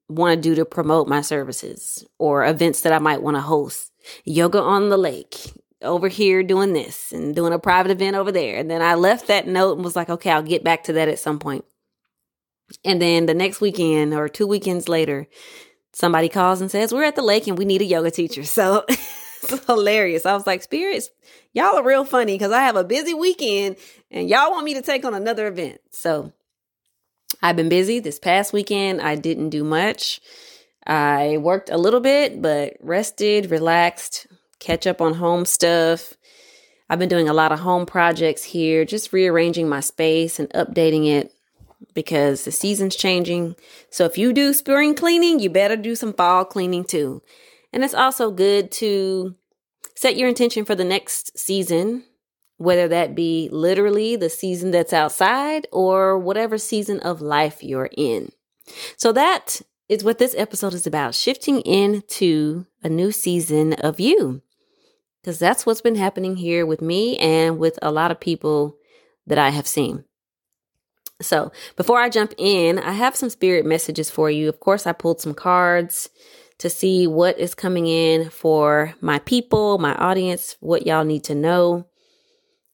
want 0.10 0.36
to 0.36 0.42
do 0.42 0.56
to 0.56 0.66
promote 0.66 1.08
my 1.08 1.22
services 1.22 2.06
or 2.18 2.46
events 2.46 2.82
that 2.82 2.94
I 2.94 3.00
might 3.00 3.22
want 3.22 3.36
to 3.36 3.42
host. 3.42 3.92
Yoga 4.24 4.62
on 4.62 4.90
the 4.90 4.98
lake, 4.98 5.36
over 5.82 6.08
here 6.08 6.44
doing 6.44 6.74
this 6.74 7.12
and 7.12 7.36
doing 7.36 7.54
a 7.54 7.60
private 7.60 7.92
event 7.92 8.16
over 8.16 8.32
there. 8.32 8.58
And 8.58 8.70
then 8.70 8.82
I 8.82 8.96
left 8.96 9.28
that 9.28 9.48
note 9.48 9.76
and 9.76 9.84
was 9.84 9.96
like, 9.96 10.10
okay, 10.10 10.32
I'll 10.32 10.42
get 10.42 10.64
back 10.64 10.86
to 10.86 10.94
that 10.94 11.08
at 11.08 11.20
some 11.20 11.40
point. 11.40 11.66
And 12.84 13.02
then 13.02 13.26
the 13.26 13.34
next 13.34 13.62
weekend 13.62 14.14
or 14.14 14.28
two 14.28 14.48
weekends 14.48 14.90
later, 14.90 15.28
somebody 15.94 16.30
calls 16.30 16.62
and 16.62 16.70
says, 16.70 16.94
We're 16.94 17.04
at 17.04 17.16
the 17.16 17.22
lake 17.22 17.48
and 17.48 17.58
we 17.58 17.66
need 17.66 17.82
a 17.82 17.86
yoga 17.86 18.12
teacher. 18.12 18.44
So 18.44 18.84
it's 18.90 19.66
hilarious. 19.66 20.26
I 20.26 20.34
was 20.34 20.46
like, 20.46 20.64
Spirits, 20.64 21.10
y'all 21.54 21.78
are 21.78 21.84
real 21.84 22.06
funny 22.06 22.34
because 22.34 22.52
I 22.52 22.64
have 22.64 22.76
a 22.76 22.84
busy 22.84 23.14
weekend 23.14 23.78
and 24.12 24.30
y'all 24.30 24.52
want 24.52 24.66
me 24.66 24.74
to 24.74 24.82
take 24.82 25.06
on 25.06 25.14
another 25.14 25.48
event. 25.48 25.80
So 25.92 26.34
I've 27.42 27.56
been 27.56 27.70
busy 27.70 28.00
this 28.00 28.20
past 28.20 28.54
weekend. 28.54 29.02
I 29.02 29.16
didn't 29.16 29.50
do 29.50 29.64
much. 29.64 30.22
I 30.86 31.38
worked 31.38 31.70
a 31.70 31.78
little 31.78 32.00
bit, 32.00 32.42
but 32.42 32.78
rested, 32.80 33.52
relaxed, 33.52 34.28
catch 34.60 34.88
up 34.88 35.02
on 35.02 35.16
home 35.16 35.46
stuff. 35.46 36.14
I've 36.90 37.00
been 37.00 37.10
doing 37.10 37.28
a 37.28 37.34
lot 37.34 37.52
of 37.52 37.60
home 37.60 37.86
projects 37.86 38.44
here, 38.44 38.86
just 38.86 39.12
rearranging 39.14 39.68
my 39.68 39.82
space 39.82 40.40
and 40.40 40.50
updating 40.50 41.08
it 41.08 41.34
because 41.94 42.46
the 42.46 42.52
season's 42.52 42.96
changing. 42.96 43.56
So 43.90 44.06
if 44.06 44.18
you 44.18 44.34
do 44.34 44.54
spring 44.54 44.96
cleaning, 44.96 45.40
you 45.40 45.50
better 45.50 45.76
do 45.76 45.96
some 45.96 46.14
fall 46.14 46.46
cleaning 46.46 46.86
too. 46.86 47.22
And 47.74 47.84
it's 47.84 47.94
also 47.94 48.32
good 48.32 48.72
to 48.74 49.36
set 49.96 50.16
your 50.16 50.30
intention 50.30 50.64
for 50.64 50.76
the 50.76 50.86
next 50.86 51.38
season 51.38 52.04
whether 52.58 52.88
that 52.88 53.16
be 53.16 53.50
literally 53.52 54.16
the 54.16 54.30
season 54.30 54.72
that's 54.72 54.94
outside 54.94 55.68
or 55.72 56.18
whatever 56.18 56.58
season 56.58 57.00
of 57.02 57.22
life 57.22 57.64
you're 57.64 57.90
in. 57.96 58.32
So 58.98 59.12
that 59.14 59.62
is 59.88 60.04
what 60.04 60.18
this 60.18 60.36
episode 60.38 60.74
is 60.74 60.86
about 60.86 61.16
shifting 61.16 61.62
into 61.62 62.66
a 62.84 62.90
new 62.90 63.12
season 63.12 63.74
of 63.74 64.00
you. 64.00 64.42
Because 65.22 65.40
that's 65.40 65.66
what's 65.66 65.82
been 65.82 65.96
happening 65.96 66.38
here 66.38 66.66
with 66.66 66.82
me 66.82 67.18
and 67.18 67.60
with 67.60 67.78
a 67.82 67.92
lot 67.92 68.12
of 68.12 68.20
people 68.20 68.78
that 69.26 69.38
I 69.38 69.50
have 69.50 69.68
seen. 69.68 70.06
So 71.22 71.52
before 71.76 72.00
I 72.00 72.10
jump 72.10 72.34
in, 72.38 72.80
I 72.80 72.92
have 72.92 73.16
some 73.16 73.30
spirit 73.30 73.66
messages 73.66 74.10
for 74.10 74.30
you. 74.30 74.48
Of 74.48 74.60
course, 74.60 74.86
I 74.86 74.94
pulled 74.94 75.20
some 75.20 75.34
cards 75.34 76.10
to 76.60 76.70
see 76.70 77.08
what 77.08 77.40
is 77.40 77.56
coming 77.56 77.88
in 77.88 78.30
for 78.30 78.94
my 79.02 79.20
people, 79.20 79.78
my 79.78 79.96
audience, 79.96 80.56
what 80.60 80.86
y'all 80.88 81.04
need 81.04 81.24
to 81.26 81.36
know. 81.36 81.88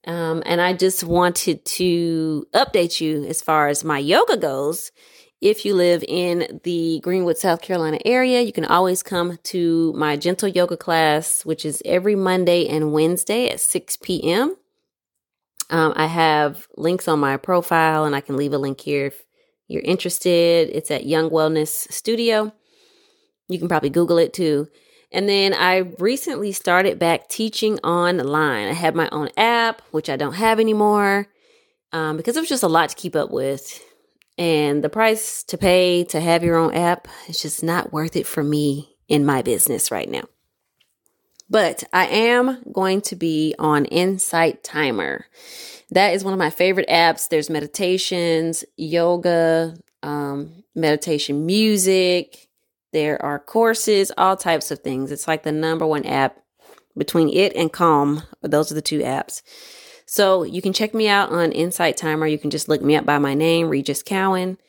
Um, 0.05 0.43
and 0.45 0.59
I 0.61 0.73
just 0.73 1.03
wanted 1.03 1.63
to 1.65 2.45
update 2.53 2.99
you 2.99 3.25
as 3.25 3.41
far 3.41 3.69
as 3.69 3.83
my 3.83 3.99
yoga 3.99 4.37
goes. 4.37 4.91
If 5.43 5.65
you 5.65 5.75
live 5.75 6.05
in 6.07 6.61
the 6.63 7.01
Greenwood, 7.01 7.37
South 7.37 7.61
Carolina 7.61 7.99
area, 8.05 8.39
you 8.39 8.53
can 8.53 8.63
always 8.63 9.03
come 9.03 9.37
to 9.43 9.91
my 9.91 10.15
gentle 10.15 10.47
yoga 10.47 10.77
class, 10.77 11.43
which 11.43 11.65
is 11.65 11.81
every 11.83 12.15
Monday 12.15 12.65
and 12.65 12.93
Wednesday 12.93 13.49
at 13.49 13.59
6 13.59 13.97
p.m. 13.97 14.55
Um, 15.69 15.91
I 15.97 16.05
have 16.05 16.69
links 16.77 17.09
on 17.09 17.19
my 17.19 17.35
profile, 17.35 18.05
and 18.05 18.15
I 18.15 18.21
can 18.21 18.37
leave 18.37 18.53
a 18.53 18.57
link 18.57 18.79
here 18.79 19.07
if 19.07 19.21
you're 19.67 19.81
interested. 19.81 20.69
It's 20.71 20.89
at 20.89 21.05
Young 21.05 21.29
Wellness 21.29 21.91
Studio. 21.91 22.53
You 23.49 23.59
can 23.59 23.67
probably 23.67 23.89
Google 23.89 24.19
it 24.19 24.31
too. 24.31 24.69
And 25.11 25.27
then 25.27 25.53
I 25.53 25.79
recently 25.99 26.53
started 26.53 26.99
back 26.99 27.27
teaching 27.27 27.79
online. 27.79 28.69
I 28.69 28.73
had 28.73 28.95
my 28.95 29.09
own 29.11 29.27
app, 29.35 29.81
which 29.91 30.09
I 30.09 30.15
don't 30.15 30.35
have 30.35 30.61
anymore 30.61 31.27
um, 31.91 32.15
because 32.15 32.37
it 32.37 32.39
was 32.39 32.47
just 32.47 32.63
a 32.63 32.69
lot 32.69 32.87
to 32.91 32.95
keep 32.95 33.13
up 33.13 33.29
with. 33.29 33.83
And 34.37 34.83
the 34.83 34.89
price 34.89 35.43
to 35.45 35.57
pay 35.57 36.03
to 36.05 36.19
have 36.19 36.43
your 36.43 36.57
own 36.57 36.73
app 36.73 37.07
is 37.27 37.41
just 37.41 37.63
not 37.63 37.93
worth 37.93 38.15
it 38.15 38.25
for 38.25 38.43
me 38.43 38.95
in 39.07 39.25
my 39.25 39.41
business 39.41 39.91
right 39.91 40.09
now. 40.09 40.23
But 41.49 41.83
I 41.93 42.07
am 42.07 42.63
going 42.71 43.01
to 43.01 43.15
be 43.15 43.53
on 43.59 43.85
Insight 43.85 44.63
Timer. 44.63 45.25
That 45.91 46.13
is 46.13 46.23
one 46.23 46.33
of 46.33 46.39
my 46.39 46.49
favorite 46.49 46.89
apps. 46.89 47.29
There's 47.29 47.49
meditations, 47.49 48.63
yoga, 48.75 49.75
um, 50.01 50.63
meditation 50.73 51.45
music, 51.45 52.49
there 52.93 53.19
are 53.21 53.39
courses, 53.39 54.11
all 54.17 54.37
types 54.37 54.69
of 54.69 54.79
things. 54.79 55.11
It's 55.11 55.27
like 55.27 55.43
the 55.43 55.51
number 55.51 55.85
one 55.85 56.05
app 56.05 56.37
between 56.95 57.27
it 57.29 57.55
and 57.55 57.73
Calm. 57.73 58.21
Those 58.43 58.71
are 58.71 58.75
the 58.75 58.83
two 58.83 58.99
apps. 58.99 59.41
So 60.13 60.43
you 60.43 60.61
can 60.61 60.73
check 60.73 60.93
me 60.93 61.07
out 61.07 61.31
on 61.31 61.51
Insight 61.51 61.97
Timer. 61.97 62.27
You 62.27 62.37
can 62.37 62.51
just 62.51 62.69
look 62.69 62.83
me 62.83 62.95
up 62.95 63.03
by 63.03 63.17
my 63.17 63.33
name, 63.33 63.65
Rejys 63.65 64.05
Cowan. 64.05 64.59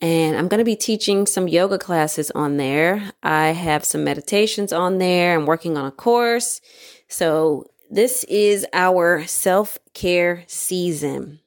And 0.00 0.36
I'm 0.36 0.46
going 0.46 0.60
to 0.60 0.64
be 0.64 0.76
teaching 0.76 1.26
some 1.26 1.48
yoga 1.48 1.76
classes 1.76 2.30
on 2.36 2.56
there. 2.56 3.10
I 3.20 3.48
have 3.48 3.84
some 3.84 4.04
meditations 4.04 4.72
on 4.72 4.98
there. 4.98 5.34
I'm 5.34 5.44
working 5.44 5.76
on 5.76 5.86
a 5.86 5.90
course. 5.90 6.60
So 7.08 7.66
this 7.90 8.22
is 8.28 8.64
our 8.72 9.26
self 9.26 9.76
care 9.92 10.44
season. 10.46 11.40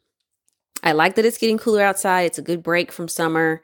I 0.84 0.92
like 0.92 1.16
that 1.16 1.24
it's 1.24 1.38
getting 1.38 1.58
cooler 1.58 1.82
outside. 1.82 2.24
It's 2.24 2.38
a 2.38 2.42
good 2.42 2.62
break 2.62 2.92
from 2.92 3.08
summer. 3.08 3.62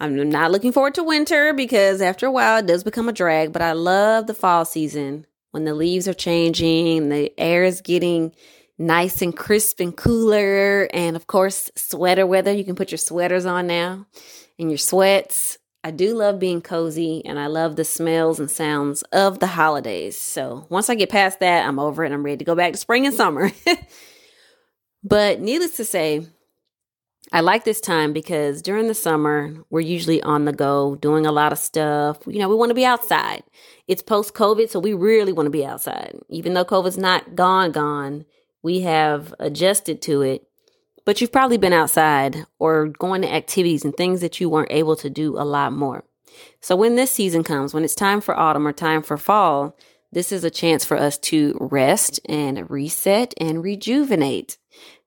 I'm 0.00 0.30
not 0.30 0.52
looking 0.52 0.72
forward 0.72 0.94
to 0.94 1.04
winter 1.04 1.52
because 1.52 2.00
after 2.00 2.24
a 2.24 2.32
while 2.32 2.60
it 2.60 2.66
does 2.66 2.82
become 2.82 3.10
a 3.10 3.12
drag, 3.12 3.52
but 3.52 3.60
I 3.60 3.72
love 3.72 4.26
the 4.26 4.32
fall 4.32 4.64
season 4.64 5.26
when 5.50 5.64
the 5.64 5.74
leaves 5.74 6.06
are 6.08 6.14
changing, 6.14 7.08
the 7.08 7.32
air 7.38 7.64
is 7.64 7.80
getting 7.80 8.32
nice 8.78 9.20
and 9.20 9.36
crisp 9.36 9.80
and 9.80 9.96
cooler. 9.96 10.88
And 10.92 11.16
of 11.16 11.26
course, 11.26 11.70
sweater 11.74 12.26
weather. 12.26 12.52
You 12.52 12.64
can 12.64 12.76
put 12.76 12.90
your 12.90 12.98
sweaters 12.98 13.44
on 13.44 13.66
now 13.66 14.06
and 14.58 14.70
your 14.70 14.78
sweats. 14.78 15.58
I 15.84 15.90
do 15.90 16.14
love 16.14 16.38
being 16.38 16.60
cozy 16.60 17.24
and 17.24 17.38
I 17.38 17.46
love 17.46 17.76
the 17.76 17.84
smells 17.84 18.40
and 18.40 18.50
sounds 18.50 19.02
of 19.12 19.38
the 19.38 19.46
holidays. 19.46 20.18
So 20.18 20.66
once 20.68 20.90
I 20.90 20.94
get 20.94 21.10
past 21.10 21.40
that, 21.40 21.66
I'm 21.66 21.78
over 21.78 22.04
it. 22.04 22.12
I'm 22.12 22.24
ready 22.24 22.38
to 22.38 22.44
go 22.44 22.54
back 22.54 22.72
to 22.72 22.78
spring 22.78 23.06
and 23.06 23.14
summer. 23.14 23.50
but 25.04 25.40
needless 25.40 25.76
to 25.76 25.84
say, 25.84 26.26
I 27.30 27.40
like 27.40 27.64
this 27.64 27.80
time 27.80 28.12
because 28.12 28.62
during 28.62 28.88
the 28.88 28.94
summer, 28.94 29.54
we're 29.70 29.80
usually 29.80 30.22
on 30.22 30.46
the 30.46 30.52
go 30.52 30.96
doing 30.96 31.26
a 31.26 31.32
lot 31.32 31.52
of 31.52 31.58
stuff. 31.58 32.18
You 32.26 32.38
know, 32.38 32.48
we 32.48 32.54
want 32.54 32.70
to 32.70 32.74
be 32.74 32.86
outside. 32.86 33.42
It's 33.86 34.02
post 34.02 34.34
COVID, 34.34 34.70
so 34.70 34.80
we 34.80 34.94
really 34.94 35.32
want 35.32 35.46
to 35.46 35.50
be 35.50 35.64
outside. 35.64 36.18
Even 36.28 36.54
though 36.54 36.64
COVID's 36.64 36.98
not 36.98 37.34
gone, 37.34 37.70
gone, 37.70 38.24
we 38.62 38.80
have 38.80 39.34
adjusted 39.38 40.02
to 40.02 40.22
it. 40.22 40.44
But 41.04 41.20
you've 41.20 41.32
probably 41.32 41.56
been 41.56 41.72
outside 41.72 42.44
or 42.58 42.88
going 42.88 43.22
to 43.22 43.32
activities 43.32 43.84
and 43.84 43.96
things 43.96 44.20
that 44.20 44.40
you 44.40 44.50
weren't 44.50 44.72
able 44.72 44.96
to 44.96 45.08
do 45.08 45.38
a 45.38 45.44
lot 45.44 45.72
more. 45.72 46.04
So 46.60 46.76
when 46.76 46.96
this 46.96 47.10
season 47.10 47.44
comes, 47.44 47.72
when 47.72 47.84
it's 47.84 47.94
time 47.94 48.20
for 48.20 48.38
autumn 48.38 48.66
or 48.66 48.72
time 48.72 49.02
for 49.02 49.16
fall, 49.16 49.76
this 50.12 50.32
is 50.32 50.44
a 50.44 50.50
chance 50.50 50.84
for 50.84 50.96
us 50.96 51.18
to 51.18 51.56
rest 51.60 52.20
and 52.28 52.70
reset 52.70 53.34
and 53.38 53.62
rejuvenate. 53.62 54.58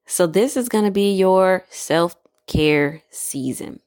So 0.06 0.28
this 0.28 0.58
is 0.58 0.70
going 0.70 0.86
to 0.86 0.92
be 0.92 1.14
your 1.14 1.66
self 1.70 2.16
care 2.48 3.04
season. 3.10 3.80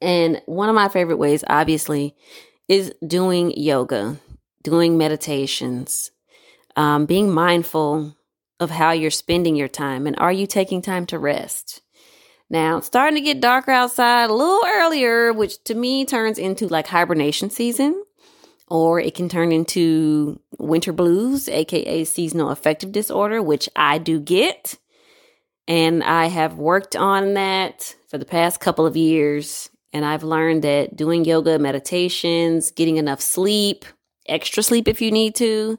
And 0.00 0.40
one 0.46 0.68
of 0.68 0.74
my 0.74 0.88
favorite 0.88 1.16
ways, 1.16 1.42
obviously, 1.48 2.14
is 2.68 2.92
doing 3.04 3.52
yoga, 3.56 4.18
doing 4.62 4.98
meditations, 4.98 6.12
um, 6.76 7.06
being 7.06 7.32
mindful 7.32 8.16
of 8.60 8.70
how 8.70 8.92
you're 8.92 9.10
spending 9.10 9.56
your 9.56 9.68
time. 9.68 10.06
And 10.06 10.16
are 10.18 10.32
you 10.32 10.46
taking 10.46 10.82
time 10.82 11.06
to 11.06 11.18
rest? 11.18 11.82
Now, 12.50 12.78
it's 12.78 12.86
starting 12.86 13.16
to 13.16 13.20
get 13.20 13.40
darker 13.40 13.70
outside 13.70 14.30
a 14.30 14.34
little 14.34 14.64
earlier, 14.66 15.32
which 15.32 15.62
to 15.64 15.74
me 15.74 16.04
turns 16.04 16.38
into 16.38 16.66
like 16.66 16.86
hibernation 16.86 17.50
season, 17.50 18.02
or 18.68 19.00
it 19.00 19.14
can 19.14 19.28
turn 19.28 19.52
into 19.52 20.40
winter 20.58 20.92
blues, 20.92 21.48
aka 21.48 22.04
seasonal 22.04 22.50
affective 22.50 22.90
disorder, 22.90 23.42
which 23.42 23.68
I 23.76 23.98
do 23.98 24.18
get. 24.18 24.78
And 25.66 26.02
I 26.02 26.26
have 26.26 26.56
worked 26.56 26.96
on 26.96 27.34
that 27.34 27.94
for 28.08 28.16
the 28.16 28.24
past 28.24 28.60
couple 28.60 28.86
of 28.86 28.96
years. 28.96 29.68
And 29.92 30.04
I've 30.04 30.22
learned 30.22 30.64
that 30.64 30.96
doing 30.96 31.24
yoga, 31.24 31.58
meditations, 31.58 32.70
getting 32.70 32.96
enough 32.96 33.20
sleep, 33.20 33.84
extra 34.26 34.62
sleep 34.62 34.88
if 34.88 35.00
you 35.02 35.10
need 35.10 35.34
to, 35.36 35.78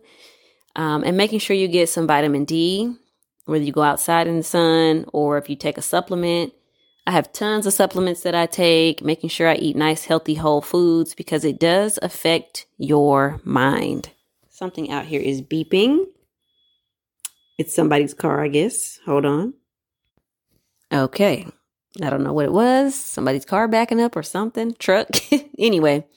um, 0.79 1.03
and 1.03 1.17
making 1.17 1.39
sure 1.39 1.57
you 1.57 1.67
get 1.67 1.89
some 1.89 2.07
vitamin 2.07 2.45
D, 2.45 2.95
whether 3.43 3.65
you 3.65 3.74
go 3.74 3.81
outside 3.81 4.27
in 4.27 4.38
the 4.38 4.43
sun 4.43 5.03
or 5.12 5.38
if 5.38 5.50
you 5.50 5.57
take 5.57 5.77
a 5.77 5.81
supplement, 5.81 6.53
I 7.05 7.12
have 7.12 7.33
tons 7.33 7.65
of 7.65 7.74
supplements 7.74 8.21
that 8.21 8.33
I 8.33 8.45
take, 8.45 9.03
making 9.03 9.29
sure 9.29 9.50
I 9.50 9.55
eat 9.55 9.75
nice, 9.75 10.05
healthy, 10.05 10.36
whole 10.36 10.62
foods 10.62 11.13
because 11.13 11.43
it 11.43 11.59
does 11.59 12.00
affect 12.01 12.65
your 12.77 13.41
mind. 13.43 14.12
Something 14.48 14.89
out 14.89 15.05
here 15.05 15.19
is 15.19 15.41
beeping. 15.41 16.05
It's 17.57 17.75
somebody's 17.75 18.13
car, 18.13 18.41
I 18.41 18.48
guess. 18.48 19.00
Hold 19.05 19.25
on. 19.25 19.55
Okay. 20.93 21.45
I 22.01 22.09
don't 22.09 22.24
know 22.24 22.31
what 22.31 22.45
it 22.45 22.53
was. 22.53 22.95
Somebody's 22.95 23.43
car 23.43 23.67
backing 23.67 24.00
up 24.00 24.15
or 24.15 24.24
something. 24.24 24.75
Truck. 24.79 25.09
anyway. 25.59 26.07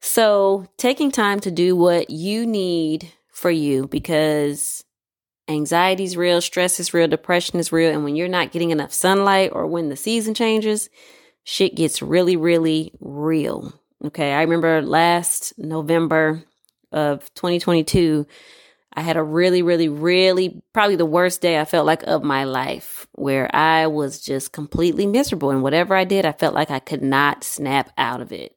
So, 0.00 0.66
taking 0.78 1.10
time 1.10 1.40
to 1.40 1.50
do 1.50 1.76
what 1.76 2.08
you 2.08 2.46
need 2.46 3.12
for 3.36 3.50
you 3.50 3.86
because 3.86 4.82
Anxiety 5.46 6.04
is 6.04 6.16
real, 6.16 6.40
stress 6.40 6.80
is 6.80 6.94
real, 6.94 7.06
depression 7.06 7.60
is 7.60 7.70
real. 7.70 7.92
And 7.92 8.02
when 8.02 8.16
you're 8.16 8.28
not 8.28 8.50
getting 8.50 8.70
enough 8.70 8.94
sunlight 8.94 9.50
or 9.52 9.66
when 9.66 9.90
the 9.90 9.96
season 9.96 10.32
changes, 10.32 10.88
shit 11.44 11.74
gets 11.76 12.00
really, 12.00 12.36
really 12.36 12.92
real. 12.98 13.78
Okay. 14.06 14.32
I 14.32 14.40
remember 14.40 14.80
last 14.80 15.52
November 15.58 16.44
of 16.90 17.32
2022, 17.34 18.26
I 18.94 19.02
had 19.02 19.18
a 19.18 19.22
really, 19.22 19.60
really, 19.60 19.90
really, 19.90 20.62
probably 20.72 20.96
the 20.96 21.04
worst 21.04 21.42
day 21.42 21.60
I 21.60 21.66
felt 21.66 21.84
like 21.84 22.04
of 22.04 22.24
my 22.24 22.44
life 22.44 23.06
where 23.12 23.54
I 23.54 23.86
was 23.86 24.22
just 24.22 24.52
completely 24.52 25.06
miserable. 25.06 25.50
And 25.50 25.62
whatever 25.62 25.94
I 25.94 26.04
did, 26.04 26.24
I 26.24 26.32
felt 26.32 26.54
like 26.54 26.70
I 26.70 26.78
could 26.78 27.02
not 27.02 27.44
snap 27.44 27.92
out 27.98 28.22
of 28.22 28.32
it. 28.32 28.55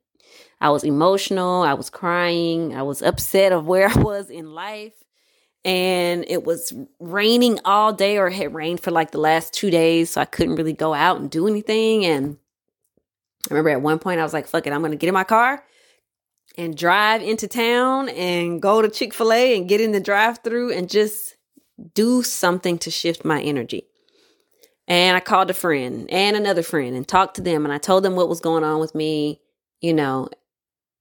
I 0.61 0.69
was 0.69 0.83
emotional. 0.83 1.61
I 1.61 1.73
was 1.73 1.89
crying. 1.89 2.75
I 2.75 2.83
was 2.83 3.01
upset 3.01 3.51
of 3.51 3.65
where 3.65 3.89
I 3.95 3.97
was 3.97 4.29
in 4.29 4.53
life 4.53 4.93
and 5.65 6.25
it 6.27 6.43
was 6.45 6.73
raining 6.99 7.59
all 7.65 7.91
day 7.91 8.17
or 8.17 8.29
had 8.29 8.53
rained 8.53 8.79
for 8.79 8.91
like 8.91 9.11
the 9.11 9.17
last 9.17 9.53
two 9.53 9.69
days 9.69 10.11
so 10.11 10.21
i 10.21 10.25
couldn't 10.25 10.55
really 10.55 10.73
go 10.73 10.93
out 10.93 11.19
and 11.19 11.29
do 11.29 11.47
anything 11.47 12.05
and 12.05 12.37
i 13.49 13.53
remember 13.53 13.69
at 13.69 13.81
one 13.81 13.99
point 13.99 14.19
i 14.19 14.23
was 14.23 14.33
like 14.33 14.47
fuck 14.47 14.65
it 14.65 14.73
i'm 14.73 14.81
gonna 14.81 14.95
get 14.95 15.07
in 15.07 15.13
my 15.13 15.23
car 15.23 15.63
and 16.57 16.77
drive 16.77 17.21
into 17.21 17.47
town 17.47 18.09
and 18.09 18.61
go 18.61 18.81
to 18.81 18.89
chick-fil-a 18.89 19.57
and 19.57 19.69
get 19.69 19.81
in 19.81 19.91
the 19.91 19.99
drive-through 19.99 20.71
and 20.71 20.89
just 20.89 21.35
do 21.93 22.23
something 22.23 22.77
to 22.77 22.89
shift 22.89 23.25
my 23.25 23.41
energy 23.41 23.85
and 24.87 25.17
i 25.17 25.19
called 25.19 25.49
a 25.49 25.53
friend 25.53 26.09
and 26.09 26.37
another 26.37 26.63
friend 26.63 26.95
and 26.95 27.07
talked 27.07 27.35
to 27.35 27.41
them 27.41 27.65
and 27.65 27.73
i 27.73 27.77
told 27.77 28.03
them 28.03 28.15
what 28.15 28.29
was 28.29 28.39
going 28.39 28.63
on 28.63 28.79
with 28.79 28.95
me 28.95 29.41
you 29.81 29.93
know 29.93 30.29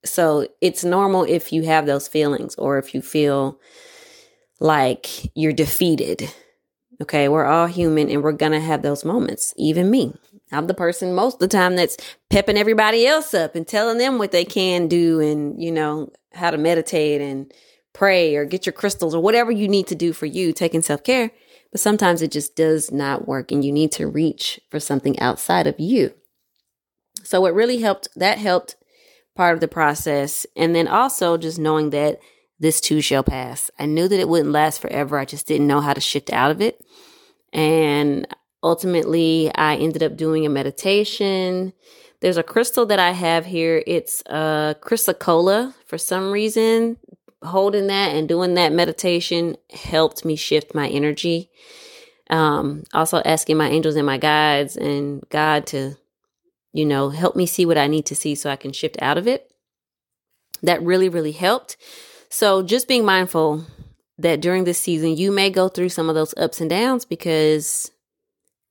so 0.04 0.46
it's 0.60 0.84
normal 0.84 1.24
if 1.24 1.52
you 1.52 1.64
have 1.64 1.86
those 1.86 2.08
feelings 2.08 2.54
or 2.56 2.78
if 2.78 2.94
you 2.94 3.02
feel 3.02 3.60
like 4.60 5.30
you're 5.36 5.52
defeated. 5.52 6.32
Okay, 7.00 7.28
we're 7.28 7.44
all 7.44 7.66
human 7.66 8.10
and 8.10 8.22
we're 8.22 8.32
gonna 8.32 8.60
have 8.60 8.82
those 8.82 9.04
moments, 9.04 9.54
even 9.56 9.90
me. 9.90 10.14
I'm 10.50 10.66
the 10.66 10.74
person 10.74 11.14
most 11.14 11.34
of 11.34 11.40
the 11.40 11.48
time 11.48 11.76
that's 11.76 11.96
pepping 12.30 12.56
everybody 12.56 13.06
else 13.06 13.34
up 13.34 13.54
and 13.54 13.66
telling 13.66 13.98
them 13.98 14.18
what 14.18 14.32
they 14.32 14.44
can 14.44 14.88
do 14.88 15.20
and, 15.20 15.62
you 15.62 15.70
know, 15.70 16.10
how 16.32 16.50
to 16.50 16.58
meditate 16.58 17.20
and 17.20 17.52
pray 17.92 18.36
or 18.36 18.44
get 18.44 18.64
your 18.64 18.72
crystals 18.72 19.14
or 19.14 19.22
whatever 19.22 19.50
you 19.50 19.68
need 19.68 19.86
to 19.88 19.94
do 19.94 20.12
for 20.12 20.26
you, 20.26 20.52
taking 20.52 20.82
self 20.82 21.02
care. 21.02 21.30
But 21.70 21.80
sometimes 21.80 22.22
it 22.22 22.32
just 22.32 22.56
does 22.56 22.90
not 22.90 23.28
work 23.28 23.52
and 23.52 23.64
you 23.64 23.72
need 23.72 23.92
to 23.92 24.06
reach 24.06 24.58
for 24.70 24.80
something 24.80 25.18
outside 25.18 25.66
of 25.66 25.78
you. 25.78 26.14
So, 27.22 27.42
what 27.42 27.54
really 27.54 27.80
helped, 27.80 28.08
that 28.16 28.38
helped 28.38 28.76
part 29.38 29.54
of 29.54 29.60
the 29.60 29.68
process. 29.68 30.44
And 30.56 30.74
then 30.74 30.88
also 30.88 31.38
just 31.38 31.60
knowing 31.60 31.90
that 31.90 32.18
this 32.58 32.80
too 32.80 33.00
shall 33.00 33.22
pass. 33.22 33.70
I 33.78 33.86
knew 33.86 34.08
that 34.08 34.18
it 34.18 34.28
wouldn't 34.28 34.50
last 34.50 34.80
forever. 34.80 35.16
I 35.16 35.24
just 35.24 35.46
didn't 35.46 35.68
know 35.68 35.80
how 35.80 35.94
to 35.94 36.00
shift 36.00 36.32
out 36.32 36.50
of 36.50 36.60
it. 36.60 36.84
And 37.52 38.26
ultimately, 38.64 39.50
I 39.54 39.76
ended 39.76 40.02
up 40.02 40.16
doing 40.16 40.44
a 40.44 40.48
meditation. 40.48 41.72
There's 42.20 42.36
a 42.36 42.42
crystal 42.42 42.84
that 42.86 42.98
I 42.98 43.12
have 43.12 43.46
here. 43.46 43.80
It's 43.86 44.22
a 44.26 44.74
chrysocolla. 44.80 45.72
For 45.86 45.98
some 45.98 46.32
reason, 46.32 46.96
holding 47.40 47.86
that 47.86 48.16
and 48.16 48.28
doing 48.28 48.54
that 48.54 48.72
meditation 48.72 49.56
helped 49.72 50.24
me 50.24 50.34
shift 50.34 50.74
my 50.74 50.88
energy. 50.88 51.48
Um, 52.28 52.82
also 52.92 53.22
asking 53.24 53.56
my 53.56 53.68
angels 53.68 53.94
and 53.94 54.04
my 54.04 54.18
guides 54.18 54.76
and 54.76 55.22
God 55.30 55.68
to, 55.68 55.96
you 56.78 56.86
know, 56.86 57.10
help 57.10 57.34
me 57.34 57.44
see 57.44 57.66
what 57.66 57.76
I 57.76 57.88
need 57.88 58.06
to 58.06 58.14
see 58.14 58.36
so 58.36 58.48
I 58.48 58.54
can 58.54 58.72
shift 58.72 58.96
out 59.02 59.18
of 59.18 59.26
it. 59.26 59.52
That 60.62 60.80
really, 60.80 61.08
really 61.08 61.32
helped. 61.32 61.76
So 62.30 62.62
just 62.62 62.86
being 62.86 63.04
mindful 63.04 63.66
that 64.16 64.40
during 64.40 64.62
this 64.62 64.78
season, 64.78 65.16
you 65.16 65.32
may 65.32 65.50
go 65.50 65.68
through 65.68 65.88
some 65.88 66.08
of 66.08 66.14
those 66.14 66.34
ups 66.36 66.60
and 66.60 66.70
downs 66.70 67.04
because 67.04 67.90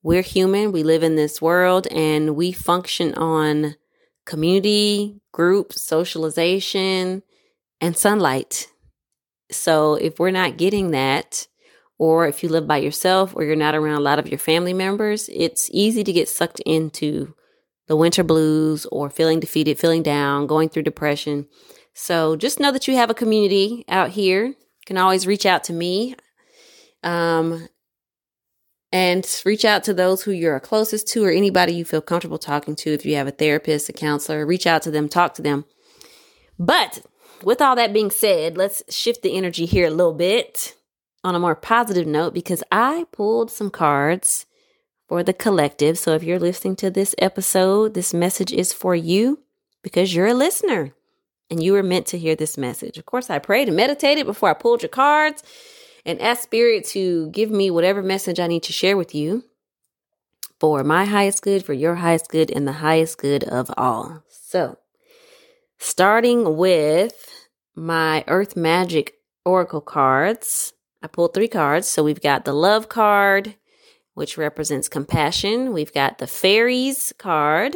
we're 0.03 0.21
human. 0.21 0.71
We 0.71 0.83
live 0.83 1.03
in 1.03 1.17
this 1.17 1.41
world 1.41 1.85
and 1.87 2.37
we 2.37 2.53
function 2.53 3.13
on 3.15 3.75
community, 4.25 5.19
group, 5.33 5.73
socialization, 5.73 7.23
and 7.81 7.97
sunlight. 7.97 8.67
So 9.51 9.95
if 9.95 10.17
we're 10.17 10.31
not 10.31 10.55
getting 10.55 10.91
that, 10.91 11.45
or 11.97 12.25
if 12.25 12.41
you 12.41 12.47
live 12.47 12.67
by 12.67 12.77
yourself 12.77 13.35
or 13.35 13.43
you're 13.43 13.57
not 13.57 13.75
around 13.75 13.97
a 13.97 13.99
lot 13.99 14.19
of 14.19 14.29
your 14.29 14.39
family 14.39 14.73
members, 14.73 15.29
it's 15.33 15.69
easy 15.73 16.05
to 16.05 16.13
get 16.13 16.29
sucked 16.29 16.61
into 16.61 17.33
the 17.87 17.95
winter 17.95 18.23
blues 18.23 18.85
or 18.87 19.09
feeling 19.09 19.39
defeated, 19.39 19.79
feeling 19.79 20.03
down, 20.03 20.47
going 20.47 20.69
through 20.69 20.83
depression. 20.83 21.47
So 21.93 22.35
just 22.35 22.59
know 22.59 22.71
that 22.71 22.87
you 22.87 22.95
have 22.95 23.09
a 23.09 23.15
community 23.15 23.83
out 23.87 24.09
here. 24.09 24.45
You 24.45 24.55
can 24.85 24.97
always 24.97 25.25
reach 25.25 25.45
out 25.45 25.63
to 25.65 25.73
me. 25.73 26.15
Um, 27.03 27.67
and 28.91 29.41
reach 29.45 29.65
out 29.65 29.83
to 29.83 29.93
those 29.93 30.23
who 30.23 30.31
you're 30.31 30.59
closest 30.59 31.07
to 31.09 31.25
or 31.25 31.31
anybody 31.31 31.73
you 31.73 31.83
feel 31.83 32.01
comfortable 32.01 32.37
talking 32.37 32.75
to. 32.77 32.93
If 32.93 33.05
you 33.05 33.15
have 33.15 33.27
a 33.27 33.31
therapist, 33.31 33.89
a 33.89 33.93
counselor, 33.93 34.45
reach 34.45 34.65
out 34.65 34.81
to 34.83 34.91
them, 34.91 35.09
talk 35.09 35.33
to 35.35 35.41
them. 35.41 35.65
But 36.57 37.05
with 37.43 37.61
all 37.61 37.75
that 37.75 37.93
being 37.93 38.11
said, 38.11 38.57
let's 38.57 38.83
shift 38.89 39.23
the 39.23 39.35
energy 39.35 39.65
here 39.65 39.87
a 39.87 39.91
little 39.91 40.13
bit 40.13 40.75
on 41.23 41.35
a 41.35 41.39
more 41.39 41.55
positive 41.55 42.07
note 42.07 42.33
because 42.33 42.63
I 42.71 43.05
pulled 43.11 43.51
some 43.51 43.69
cards 43.69 44.45
for 45.07 45.23
the 45.23 45.33
collective. 45.33 45.97
So 45.97 46.13
if 46.13 46.23
you're 46.23 46.39
listening 46.39 46.75
to 46.77 46.89
this 46.89 47.15
episode, 47.17 47.93
this 47.93 48.13
message 48.13 48.51
is 48.51 48.73
for 48.73 48.95
you 48.95 49.39
because 49.81 50.13
you're 50.13 50.27
a 50.27 50.33
listener 50.33 50.93
and 51.49 51.63
you 51.63 51.73
were 51.73 51.83
meant 51.83 52.07
to 52.07 52.17
hear 52.17 52.35
this 52.35 52.57
message. 52.57 52.97
Of 52.97 53.05
course, 53.05 53.29
I 53.29 53.39
prayed 53.39 53.67
and 53.67 53.77
meditated 53.77 54.25
before 54.25 54.49
I 54.49 54.53
pulled 54.53 54.81
your 54.81 54.89
cards 54.89 55.43
and 56.05 56.21
asked 56.21 56.43
Spirit 56.43 56.85
to 56.87 57.29
give 57.31 57.51
me 57.51 57.69
whatever 57.69 58.01
message 58.01 58.39
I 58.39 58.47
need 58.47 58.63
to 58.63 58.73
share 58.73 58.97
with 58.97 59.13
you 59.13 59.43
for 60.59 60.83
my 60.83 61.05
highest 61.05 61.43
good, 61.43 61.63
for 61.63 61.73
your 61.73 61.95
highest 61.95 62.29
good, 62.29 62.49
and 62.49 62.67
the 62.67 62.73
highest 62.73 63.17
good 63.17 63.43
of 63.43 63.69
all. 63.77 64.23
So, 64.29 64.77
starting 65.77 66.57
with 66.57 67.29
my 67.75 68.23
Earth 68.27 68.55
Magic 68.55 69.15
Oracle 69.45 69.81
cards, 69.81 70.73
I 71.03 71.07
pulled 71.07 71.33
three 71.33 71.47
cards. 71.47 71.87
So, 71.87 72.03
we've 72.03 72.21
got 72.21 72.45
the 72.45 72.53
Love 72.53 72.89
card, 72.89 73.55
which 74.17 74.35
represents 74.35 74.89
compassion. 74.89 75.71
We've 75.71 75.93
got 75.93 76.17
the 76.17 76.25
Fairies 76.25 77.13
card, 77.19 77.75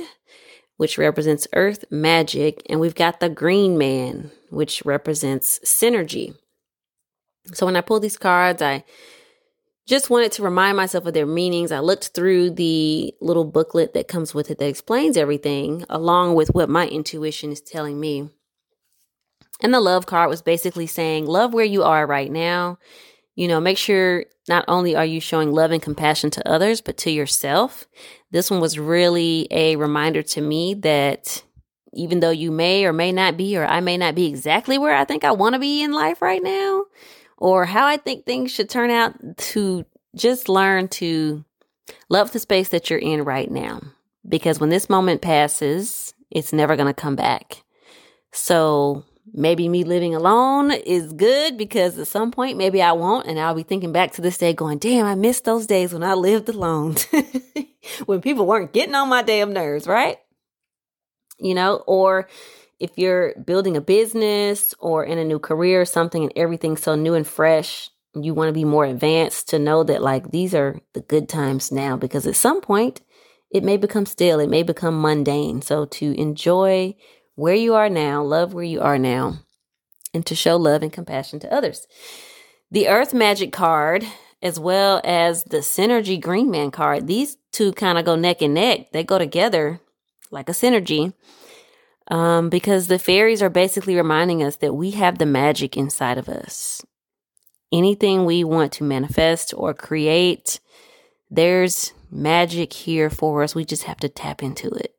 which 0.78 0.98
represents 0.98 1.48
earth 1.54 1.86
magic, 1.92 2.64
and 2.68 2.80
we've 2.80 2.96
got 2.96 3.20
the 3.20 3.30
green 3.30 3.78
man, 3.78 4.32
which 4.50 4.84
represents 4.84 5.60
synergy. 5.64 6.34
So 7.54 7.68
when 7.68 7.76
I 7.76 7.82
pull 7.82 8.00
these 8.00 8.18
cards, 8.18 8.60
I 8.60 8.84
just 9.88 10.10
wanted 10.10 10.32
to 10.32 10.42
remind 10.42 10.78
myself 10.78 11.06
of 11.06 11.14
their 11.14 11.28
meanings. 11.28 11.72
I 11.72 11.78
looked 11.78 12.08
through 12.08 12.56
the 12.56 13.14
little 13.22 13.46
booklet 13.46 13.94
that 13.94 14.08
comes 14.08 14.34
with 14.34 14.50
it 14.50 14.58
that 14.58 14.68
explains 14.68 15.18
everything, 15.18 15.86
along 15.90 16.34
with 16.34 16.56
what 16.56 16.70
my 16.70 16.88
intuition 16.88 17.52
is 17.52 17.62
telling 17.62 18.00
me. 18.00 18.32
And 19.62 19.72
the 19.72 19.80
love 19.80 20.08
card 20.08 20.32
was 20.32 20.42
basically 20.42 20.88
saying, 20.88 21.28
love 21.28 21.54
where 21.54 21.64
you 21.64 21.84
are 21.84 22.08
right 22.08 22.32
now. 22.32 22.80
You 23.36 23.48
know, 23.48 23.60
make 23.60 23.78
sure 23.78 24.26
not 24.50 24.66
only 24.68 24.96
are 24.96 25.06
you 25.06 25.22
showing 25.22 25.52
love 25.52 25.72
and 25.72 25.82
compassion 25.82 26.30
to 26.32 26.50
others, 26.50 26.82
but 26.82 26.98
to 26.98 27.12
yourself. 27.12 27.88
This 28.32 28.52
one 28.52 28.60
was 28.60 28.78
really 28.78 29.48
a 29.52 29.76
reminder 29.78 30.22
to 30.22 30.42
me 30.42 30.74
that 30.76 31.44
even 31.94 32.20
though 32.20 32.32
you 32.32 32.52
may 32.52 32.86
or 32.86 32.94
may 32.94 33.12
not 33.12 33.38
be, 33.38 33.58
or 33.58 33.66
I 33.66 33.80
may 33.80 33.98
not 33.98 34.16
be 34.16 34.28
exactly 34.28 34.78
where 34.78 34.96
I 34.96 35.06
think 35.06 35.24
I 35.24 35.32
want 35.32 35.54
to 35.54 35.60
be 35.60 35.82
in 35.82 35.92
life 35.92 36.22
right 36.22 36.44
now, 36.44 36.86
or 37.38 37.66
how 37.66 37.86
I 37.88 37.98
think 37.98 38.26
things 38.26 38.52
should 38.52 38.70
turn 38.70 38.90
out, 38.92 39.16
to 39.38 39.86
just 40.16 40.50
learn 40.50 40.88
to 40.90 41.44
love 42.10 42.32
the 42.32 42.40
space 42.40 42.70
that 42.70 42.90
you're 42.90 43.00
in 43.00 43.24
right 43.24 43.50
now. 43.50 43.82
Because 44.28 44.60
when 44.60 44.70
this 44.70 44.90
moment 44.90 45.22
passes, 45.22 46.14
it's 46.30 46.54
never 46.54 46.76
going 46.76 46.88
to 46.88 46.94
come 46.94 47.16
back. 47.16 47.64
So 48.32 49.04
maybe 49.34 49.70
me 49.70 49.84
living 49.84 50.14
alone 50.16 50.72
is 50.72 51.14
good 51.14 51.58
because 51.58 51.98
at 51.98 52.08
some 52.08 52.32
point 52.32 52.58
maybe 52.58 52.82
I 52.82 52.92
won't 52.92 53.28
and 53.28 53.40
I'll 53.40 53.56
be 53.56 53.64
thinking 53.64 53.92
back 53.92 54.14
to 54.14 54.22
this 54.22 54.38
day 54.38 54.54
going, 54.54 54.78
damn, 54.78 55.06
I 55.06 55.16
miss 55.16 55.42
those 55.42 55.68
days 55.68 55.94
when 55.94 56.04
I 56.04 56.14
lived 56.14 56.50
alone. 56.50 56.96
when 58.06 58.22
people 58.22 58.46
weren't 58.46 58.74
getting 58.74 58.96
on 58.96 59.10
my 59.10 59.22
damn 59.22 59.54
nerves, 59.54 59.88
right? 59.88 60.18
You 61.40 61.56
know, 61.56 61.84
or 61.88 62.28
if 62.80 62.92
you're 62.98 63.34
building 63.36 63.78
a 63.78 63.82
business 63.82 64.74
or 64.80 65.04
in 65.04 65.18
a 65.18 65.24
new 65.24 65.40
career 65.40 65.82
or 65.82 65.86
something 65.86 66.24
and 66.24 66.34
everything's 66.36 66.84
so 66.84 66.96
new 66.96 67.14
and 67.14 67.28
fresh, 67.28 67.90
you 68.14 68.34
want 68.34 68.50
to 68.50 68.54
be 68.54 68.66
more 68.66 68.86
advanced 68.86 69.50
to 69.50 69.60
know 69.60 69.84
that 69.84 70.02
like 70.02 70.32
these 70.32 70.54
are 70.54 70.80
the 70.94 71.02
good 71.02 71.30
times 71.30 71.72
now 71.72 71.96
because 71.96 72.28
at 72.28 72.36
some 72.36 72.60
point 72.60 73.02
it 73.52 73.64
may 73.64 73.78
become 73.78 74.06
stale, 74.06 74.40
it 74.40 74.50
may 74.50 74.64
become 74.64 75.02
mundane. 75.02 75.62
So 75.62 75.86
to 75.86 76.20
enjoy 76.20 76.96
where 77.42 77.56
you 77.56 77.74
are 77.74 77.90
now, 77.90 78.22
love 78.22 78.54
where 78.54 78.64
you 78.64 78.80
are 78.82 79.00
now, 79.00 79.40
and 80.14 80.24
to 80.28 80.36
show 80.36 80.58
love 80.58 80.84
and 80.84 80.94
compassion 80.94 81.40
to 81.40 81.52
others. 81.52 81.88
The 82.70 82.88
Earth 82.88 83.16
Magic 83.16 83.52
card, 83.52 84.06
as 84.44 84.60
well 84.60 85.02
as 85.04 85.46
the 85.46 85.58
Synergy 85.58 86.22
Green 86.22 86.52
Man 86.52 86.70
card, 86.70 87.08
these 87.08 87.38
two 87.52 87.74
kind 87.74 87.98
of 87.98 88.06
go 88.06 88.16
neck 88.16 88.44
and 88.44 88.54
neck. 88.54 88.92
They 88.92 89.04
go 89.04 89.18
together 89.18 89.82
like 90.30 90.50
a 90.50 90.52
synergy. 90.52 91.14
Um, 92.10 92.50
because 92.50 92.88
the 92.88 93.00
fairies 93.00 93.42
are 93.42 93.50
basically 93.50 93.96
reminding 93.96 94.44
us 94.44 94.58
that 94.58 94.76
we 94.76 94.92
have 94.92 95.18
the 95.18 95.26
magic 95.26 95.76
inside 95.76 96.20
of 96.20 96.30
us. 96.30 96.84
Anything 97.72 98.26
we 98.26 98.44
want 98.44 98.72
to 98.74 98.84
manifest 98.84 99.52
or 99.58 99.74
create, 99.74 100.60
there's 101.32 101.94
magic 102.12 102.72
here 102.72 103.10
for 103.10 103.42
us. 103.42 103.56
We 103.56 103.66
just 103.66 103.84
have 103.84 103.98
to 103.98 104.10
tap 104.10 104.44
into 104.44 104.70
it. 104.70 104.94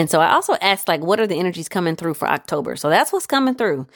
And 0.00 0.08
so 0.08 0.18
I 0.18 0.32
also 0.32 0.56
asked, 0.62 0.88
like, 0.88 1.02
what 1.02 1.20
are 1.20 1.26
the 1.26 1.36
energies 1.36 1.68
coming 1.68 1.94
through 1.94 2.14
for 2.14 2.26
October? 2.26 2.74
So 2.74 2.88
that's 2.88 3.12
what's 3.12 3.26
coming 3.26 3.54
through. 3.54 3.86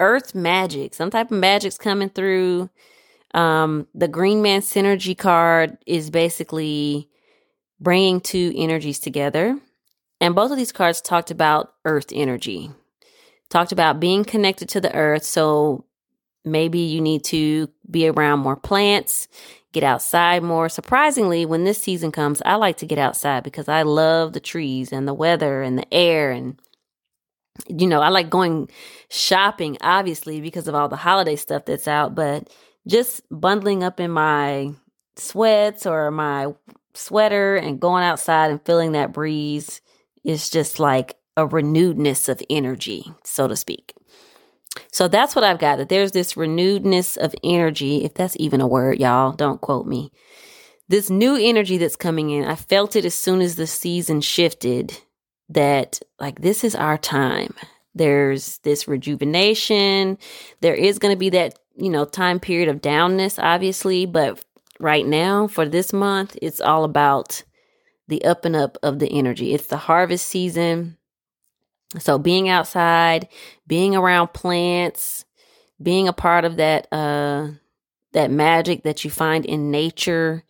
Earth 0.00 0.34
magic, 0.34 0.94
some 0.94 1.10
type 1.10 1.30
of 1.30 1.36
magic's 1.36 1.76
coming 1.76 2.08
through. 2.08 2.70
Um, 3.34 3.86
the 3.94 4.08
Green 4.08 4.40
Man 4.40 4.62
Synergy 4.62 5.16
card 5.16 5.76
is 5.84 6.08
basically 6.08 7.10
bringing 7.78 8.22
two 8.22 8.54
energies 8.56 8.98
together. 8.98 9.58
And 10.22 10.34
both 10.34 10.52
of 10.52 10.56
these 10.56 10.72
cards 10.72 11.02
talked 11.02 11.30
about 11.30 11.74
Earth 11.84 12.12
energy, 12.14 12.70
talked 13.50 13.72
about 13.72 14.00
being 14.00 14.24
connected 14.24 14.70
to 14.70 14.80
the 14.80 14.94
Earth. 14.94 15.24
So 15.24 15.84
maybe 16.46 16.78
you 16.78 17.02
need 17.02 17.24
to 17.24 17.68
be 17.90 18.08
around 18.08 18.38
more 18.38 18.56
plants 18.56 19.28
get 19.72 19.82
outside 19.82 20.42
more. 20.42 20.68
Surprisingly, 20.68 21.44
when 21.46 21.64
this 21.64 21.80
season 21.80 22.12
comes, 22.12 22.42
I 22.44 22.56
like 22.56 22.76
to 22.78 22.86
get 22.86 22.98
outside 22.98 23.42
because 23.42 23.68
I 23.68 23.82
love 23.82 24.32
the 24.32 24.40
trees 24.40 24.92
and 24.92 25.08
the 25.08 25.14
weather 25.14 25.62
and 25.62 25.78
the 25.78 25.92
air 25.92 26.30
and 26.30 26.60
you 27.68 27.86
know, 27.86 28.00
I 28.00 28.08
like 28.08 28.30
going 28.30 28.70
shopping 29.10 29.76
obviously 29.82 30.40
because 30.40 30.68
of 30.68 30.74
all 30.74 30.88
the 30.88 30.96
holiday 30.96 31.36
stuff 31.36 31.66
that's 31.66 31.86
out, 31.86 32.14
but 32.14 32.48
just 32.86 33.22
bundling 33.30 33.82
up 33.82 34.00
in 34.00 34.10
my 34.10 34.72
sweats 35.16 35.86
or 35.86 36.10
my 36.10 36.54
sweater 36.94 37.56
and 37.56 37.80
going 37.80 38.04
outside 38.04 38.50
and 38.50 38.64
feeling 38.64 38.92
that 38.92 39.12
breeze 39.12 39.80
is 40.24 40.50
just 40.50 40.78
like 40.78 41.16
a 41.36 41.46
renewedness 41.46 42.28
of 42.28 42.42
energy, 42.50 43.12
so 43.24 43.48
to 43.48 43.56
speak. 43.56 43.94
So 44.92 45.08
that's 45.08 45.34
what 45.34 45.44
I've 45.44 45.58
got 45.58 45.78
that 45.78 45.88
there's 45.88 46.12
this 46.12 46.34
renewedness 46.34 47.16
of 47.16 47.34
energy, 47.42 48.04
if 48.04 48.14
that's 48.14 48.36
even 48.38 48.60
a 48.60 48.66
word, 48.66 49.00
y'all, 49.00 49.32
don't 49.32 49.60
quote 49.60 49.86
me. 49.86 50.12
This 50.88 51.08
new 51.08 51.34
energy 51.34 51.78
that's 51.78 51.96
coming 51.96 52.28
in, 52.28 52.44
I 52.44 52.54
felt 52.54 52.94
it 52.94 53.06
as 53.06 53.14
soon 53.14 53.40
as 53.40 53.56
the 53.56 53.66
season 53.66 54.20
shifted 54.20 54.98
that 55.48 56.00
like 56.20 56.42
this 56.42 56.62
is 56.62 56.74
our 56.74 56.98
time. 56.98 57.54
There's 57.94 58.58
this 58.58 58.86
rejuvenation. 58.86 60.18
There 60.60 60.74
is 60.74 60.98
going 60.98 61.14
to 61.14 61.18
be 61.18 61.30
that, 61.30 61.58
you 61.76 61.90
know, 61.90 62.04
time 62.04 62.38
period 62.38 62.68
of 62.68 62.82
downness, 62.82 63.42
obviously, 63.42 64.04
but 64.04 64.44
right 64.78 65.06
now 65.06 65.46
for 65.46 65.66
this 65.66 65.92
month, 65.92 66.36
it's 66.42 66.60
all 66.60 66.84
about 66.84 67.42
the 68.08 68.22
up 68.24 68.44
and 68.44 68.54
up 68.54 68.76
of 68.82 68.98
the 68.98 69.10
energy. 69.10 69.54
It's 69.54 69.68
the 69.68 69.78
harvest 69.78 70.28
season. 70.28 70.98
So 71.98 72.18
being 72.18 72.48
outside, 72.48 73.28
being 73.66 73.94
around 73.94 74.32
plants, 74.32 75.24
being 75.82 76.08
a 76.08 76.12
part 76.12 76.44
of 76.44 76.56
that 76.56 76.86
uh 76.92 77.48
that 78.12 78.30
magic 78.30 78.82
that 78.82 79.04
you 79.04 79.10
find 79.10 79.46
in 79.46 79.70
nature, 79.70 80.44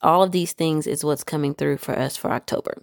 all 0.00 0.22
of 0.22 0.32
these 0.32 0.52
things 0.52 0.86
is 0.86 1.04
what's 1.04 1.24
coming 1.24 1.54
through 1.54 1.76
for 1.78 1.98
us 1.98 2.16
for 2.16 2.30
October. 2.30 2.82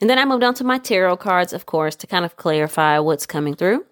And 0.00 0.10
then 0.10 0.18
I 0.18 0.24
moved 0.24 0.44
on 0.44 0.54
to 0.54 0.64
my 0.64 0.78
tarot 0.78 1.16
cards, 1.16 1.52
of 1.52 1.66
course, 1.66 1.96
to 1.96 2.06
kind 2.06 2.24
of 2.24 2.36
clarify 2.36 2.98
what's 2.98 3.26
coming 3.26 3.54
through. 3.54 3.86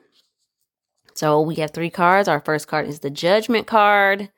So 1.15 1.41
we 1.41 1.55
have 1.57 1.71
three 1.71 1.91
cards. 1.91 2.29
Our 2.29 2.41
first 2.41 2.69
card 2.69 2.89
is 2.89 3.01
the 3.01 3.11
Judgment 3.11 3.67
card, 3.67 4.31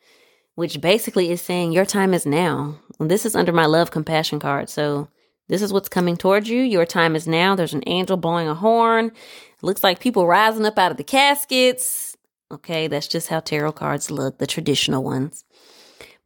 which 0.55 0.81
basically 0.81 1.31
is 1.31 1.41
saying 1.41 1.73
your 1.73 1.87
time 1.87 2.15
is 2.15 2.27
now. 2.27 2.79
And 3.01 3.11
this 3.11 3.27
is 3.27 3.35
under 3.35 3.53
my 3.53 3.67
love 3.67 3.91
compassion 3.91 4.39
card. 4.39 4.69
So 4.69 5.09
this 5.49 5.63
is 5.63 5.73
what's 5.73 5.89
coming 5.89 6.17
towards 6.17 6.49
you. 6.49 6.61
Your 6.61 6.87
time 6.87 7.15
is 7.15 7.29
now. 7.29 7.55
There's 7.55 7.75
an 7.75 7.85
angel 7.87 8.17
blowing 8.17 8.49
a 8.49 8.55
horn. 8.55 9.07
It 9.07 9.63
looks 9.63 9.85
like 9.85 10.01
people 10.01 10.27
rising 10.27 10.67
up 10.67 10.79
out 10.79 10.91
of 10.91 10.97
the 10.97 11.05
caskets. 11.05 12.17
Okay, 12.51 12.87
that's 12.87 13.09
just 13.09 13.29
how 13.29 13.41
tarot 13.41 13.73
cards 13.73 14.11
look, 14.11 14.39
the 14.39 14.47
traditional 14.47 15.03
ones. 15.03 15.45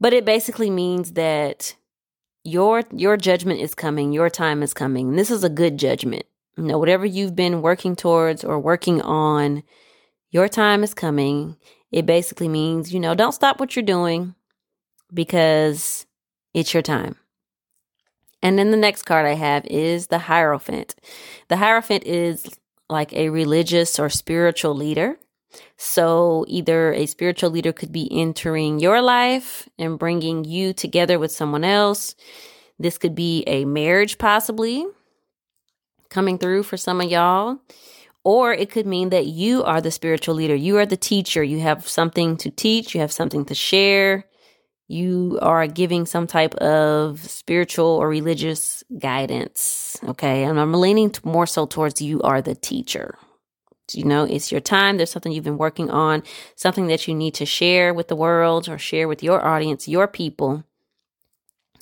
But 0.00 0.12
it 0.12 0.24
basically 0.24 0.70
means 0.70 1.12
that 1.12 1.74
your 2.44 2.82
your 2.94 3.16
judgment 3.16 3.60
is 3.60 3.74
coming, 3.74 4.12
your 4.12 4.30
time 4.30 4.62
is 4.62 4.72
coming. 4.72 5.10
And 5.10 5.18
this 5.18 5.30
is 5.30 5.44
a 5.44 5.50
good 5.50 5.78
judgment. 5.78 6.24
You 6.56 6.64
know, 6.64 6.78
whatever 6.78 7.06
you've 7.06 7.36
been 7.36 7.62
working 7.62 7.96
towards 7.96 8.44
or 8.44 8.58
working 8.58 9.00
on, 9.02 9.62
your 10.30 10.48
time 10.48 10.82
is 10.82 10.94
coming. 10.94 11.56
It 11.90 12.06
basically 12.06 12.48
means, 12.48 12.92
you 12.92 13.00
know, 13.00 13.14
don't 13.14 13.32
stop 13.32 13.60
what 13.60 13.76
you're 13.76 13.82
doing 13.82 14.34
because 15.12 16.06
it's 16.54 16.72
your 16.72 16.82
time. 16.82 17.16
And 18.42 18.58
then 18.58 18.70
the 18.70 18.76
next 18.76 19.02
card 19.02 19.26
I 19.26 19.34
have 19.34 19.66
is 19.66 20.06
the 20.06 20.18
Hierophant. 20.18 20.94
The 21.48 21.56
Hierophant 21.56 22.04
is 22.04 22.46
like 22.88 23.12
a 23.12 23.28
religious 23.28 23.98
or 23.98 24.08
spiritual 24.08 24.74
leader. 24.74 25.18
So 25.76 26.44
either 26.48 26.92
a 26.92 27.06
spiritual 27.06 27.50
leader 27.50 27.72
could 27.72 27.92
be 27.92 28.08
entering 28.10 28.78
your 28.78 29.02
life 29.02 29.68
and 29.78 29.98
bringing 29.98 30.44
you 30.44 30.72
together 30.72 31.18
with 31.18 31.32
someone 31.32 31.64
else. 31.64 32.14
This 32.78 32.98
could 32.98 33.14
be 33.14 33.44
a 33.46 33.64
marriage, 33.64 34.16
possibly 34.16 34.86
coming 36.08 36.38
through 36.38 36.62
for 36.62 36.76
some 36.76 37.00
of 37.00 37.10
y'all. 37.10 37.58
Or 38.22 38.52
it 38.52 38.70
could 38.70 38.86
mean 38.86 39.10
that 39.10 39.26
you 39.26 39.64
are 39.64 39.80
the 39.80 39.90
spiritual 39.90 40.34
leader. 40.34 40.54
You 40.54 40.76
are 40.78 40.86
the 40.86 40.96
teacher. 40.96 41.42
You 41.42 41.60
have 41.60 41.88
something 41.88 42.36
to 42.38 42.50
teach. 42.50 42.94
You 42.94 43.00
have 43.00 43.12
something 43.12 43.44
to 43.46 43.54
share 43.54 44.26
you 44.90 45.38
are 45.40 45.68
giving 45.68 46.04
some 46.04 46.26
type 46.26 46.52
of 46.56 47.20
spiritual 47.20 47.86
or 47.86 48.08
religious 48.08 48.82
guidance. 48.98 49.96
Okay. 50.02 50.42
And 50.42 50.58
I'm 50.58 50.74
leaning 50.74 51.14
more 51.22 51.46
so 51.46 51.64
towards 51.64 52.02
you 52.02 52.20
are 52.22 52.42
the 52.42 52.56
teacher. 52.56 53.16
You 53.92 54.04
know, 54.04 54.24
it's 54.24 54.50
your 54.50 54.60
time. 54.60 54.96
There's 54.96 55.10
something 55.10 55.30
you've 55.30 55.44
been 55.44 55.58
working 55.58 55.90
on, 55.90 56.24
something 56.56 56.88
that 56.88 57.06
you 57.06 57.14
need 57.14 57.34
to 57.34 57.46
share 57.46 57.94
with 57.94 58.08
the 58.08 58.16
world 58.16 58.68
or 58.68 58.78
share 58.78 59.06
with 59.06 59.22
your 59.22 59.44
audience, 59.44 59.86
your 59.86 60.08
people. 60.08 60.64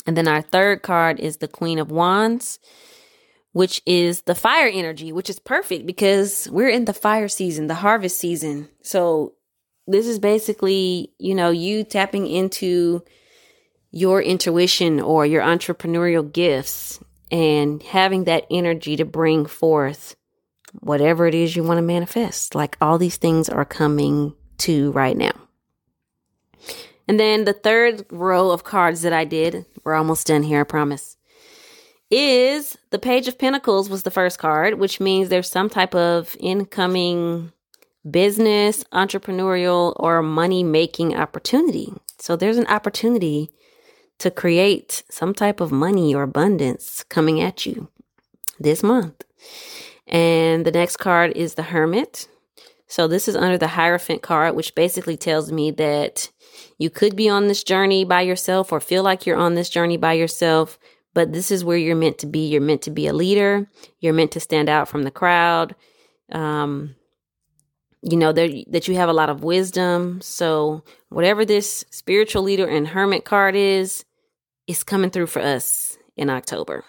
And 0.07 0.15
then 0.15 0.29
our 0.29 0.43
third 0.43 0.83
card 0.83 1.19
is 1.19 1.39
the 1.39 1.49
Queen 1.49 1.79
of 1.79 1.91
Wands, 1.91 2.59
which 3.53 3.81
is 3.87 4.23
the 4.23 4.35
fire 4.35 4.69
energy, 4.69 5.13
which 5.13 5.31
is 5.31 5.39
perfect 5.39 5.87
because 5.87 6.47
we're 6.51 6.69
in 6.69 6.85
the 6.85 6.95
fire 6.95 7.29
season, 7.29 7.69
the 7.69 7.75
harvest 7.75 8.19
season. 8.19 8.69
So 8.83 9.35
this 9.89 10.07
is 10.07 10.19
basically, 10.19 11.13
you 11.19 11.35
know, 11.35 11.51
you 11.51 11.83
tapping 11.83 12.27
into 12.27 13.03
your 13.91 14.21
intuition 14.21 15.01
or 15.01 15.25
your 15.25 15.43
entrepreneurial 15.43 16.31
gifts 16.31 17.01
and 17.33 17.83
having 17.83 18.25
that 18.25 18.47
energy 18.51 18.97
to 18.97 19.05
bring 19.07 19.47
forth 19.47 20.15
whatever 20.81 21.27
it 21.27 21.35
is 21.35 21.57
you 21.57 21.63
want 21.63 21.79
to 21.79 21.83
manifest. 21.83 22.55
Like 22.55 22.77
all 22.81 22.99
these 22.99 23.17
things 23.17 23.49
are 23.49 23.65
coming 23.65 24.35
to 24.59 24.93
right 24.93 25.17
now. 25.17 25.33
And 27.09 27.19
then 27.19 27.47
the 27.47 27.55
third 27.55 28.05
row 28.11 28.51
of 28.51 28.65
cards 28.65 29.01
that 29.03 29.15
I 29.15 29.25
did, 29.25 29.65
we're 29.83 29.95
almost 29.95 30.27
done 30.27 30.43
here, 30.43 30.61
I 30.61 30.65
promise, 30.65 31.17
is 32.11 32.77
the 32.91 32.99
Page 32.99 33.29
of 33.29 33.39
Pentacles 33.39 33.89
was 33.89 34.03
the 34.03 34.11
first 34.11 34.39
card, 34.39 34.75
which 34.75 35.01
means 35.01 35.31
there's 35.31 35.49
some 35.51 35.71
type 35.71 35.95
of 35.95 36.37
incoming 36.39 37.53
business, 38.11 38.85
entrepreneurial, 38.93 39.95
or 39.97 40.23
money 40.23 40.63
making 40.63 41.17
opportunity. 41.17 41.93
So 42.19 42.37
there's 42.37 42.59
an 42.59 42.67
opportunity 42.67 43.51
to 44.19 44.31
create 44.31 45.03
some 45.11 45.35
type 45.35 45.61
of 45.61 45.71
money 45.71 46.15
or 46.15 46.23
abundance 46.23 47.05
coming 47.05 47.41
at 47.41 47.65
you 47.65 47.89
this 48.59 48.83
month. 48.83 49.25
And 50.07 50.65
the 50.65 50.73
next 50.73 50.97
card 50.97 51.33
is 51.37 51.55
the 51.55 51.65
Hermit. 51.65 52.29
So 52.87 53.07
this 53.07 53.29
is 53.29 53.37
under 53.37 53.59
the 53.59 53.69
Hierophant 53.69 54.23
card, 54.23 54.57
which 54.57 54.75
basically 54.75 55.17
tells 55.17 55.53
me 55.53 55.71
that 55.73 56.31
you 56.79 56.91
could 56.91 57.15
be 57.15 57.29
on 57.29 57.47
this 57.47 57.63
journey 57.63 58.05
by 58.05 58.23
yourself 58.23 58.73
or 58.73 58.81
feel 58.81 59.03
like 59.03 59.27
you're 59.27 59.37
on 59.37 59.55
this 59.55 59.69
journey 59.69 59.97
by 59.97 60.15
yourself, 60.15 60.79
but 61.15 61.33
this 61.33 61.51
is 61.51 61.65
where 61.65 61.77
you're 61.77 61.95
meant 61.95 62.19
to 62.19 62.27
be. 62.27 62.49
You're 62.49 62.61
meant 62.61 62.83
to 62.83 62.91
be 62.91 63.07
a 63.07 63.13
leader. 63.13 63.69
You're 64.01 64.15
meant 64.15 64.33
to 64.33 64.41
stand 64.41 64.69
out 64.69 64.89
from 64.89 65.03
the 65.03 65.11
crowd. 65.11 65.75
Um, 66.33 66.95
you 68.03 68.17
know 68.17 68.33
that 68.33 68.89
you 68.89 68.95
have 68.95 69.09
a 69.09 69.15
lot 69.15 69.31
of 69.31 69.43
wisdom. 69.43 70.21
So 70.21 70.85
whatever 71.09 71.45
this 71.45 71.85
spiritual 71.91 72.43
leader 72.43 72.67
and 72.67 72.87
hermit 72.87 73.25
card 73.25 73.55
is, 73.55 74.05
it's 74.67 74.85
coming 74.85 75.11
through 75.11 75.27
for 75.27 75.41
us 75.41 75.97
in 76.17 76.31
October. 76.31 76.85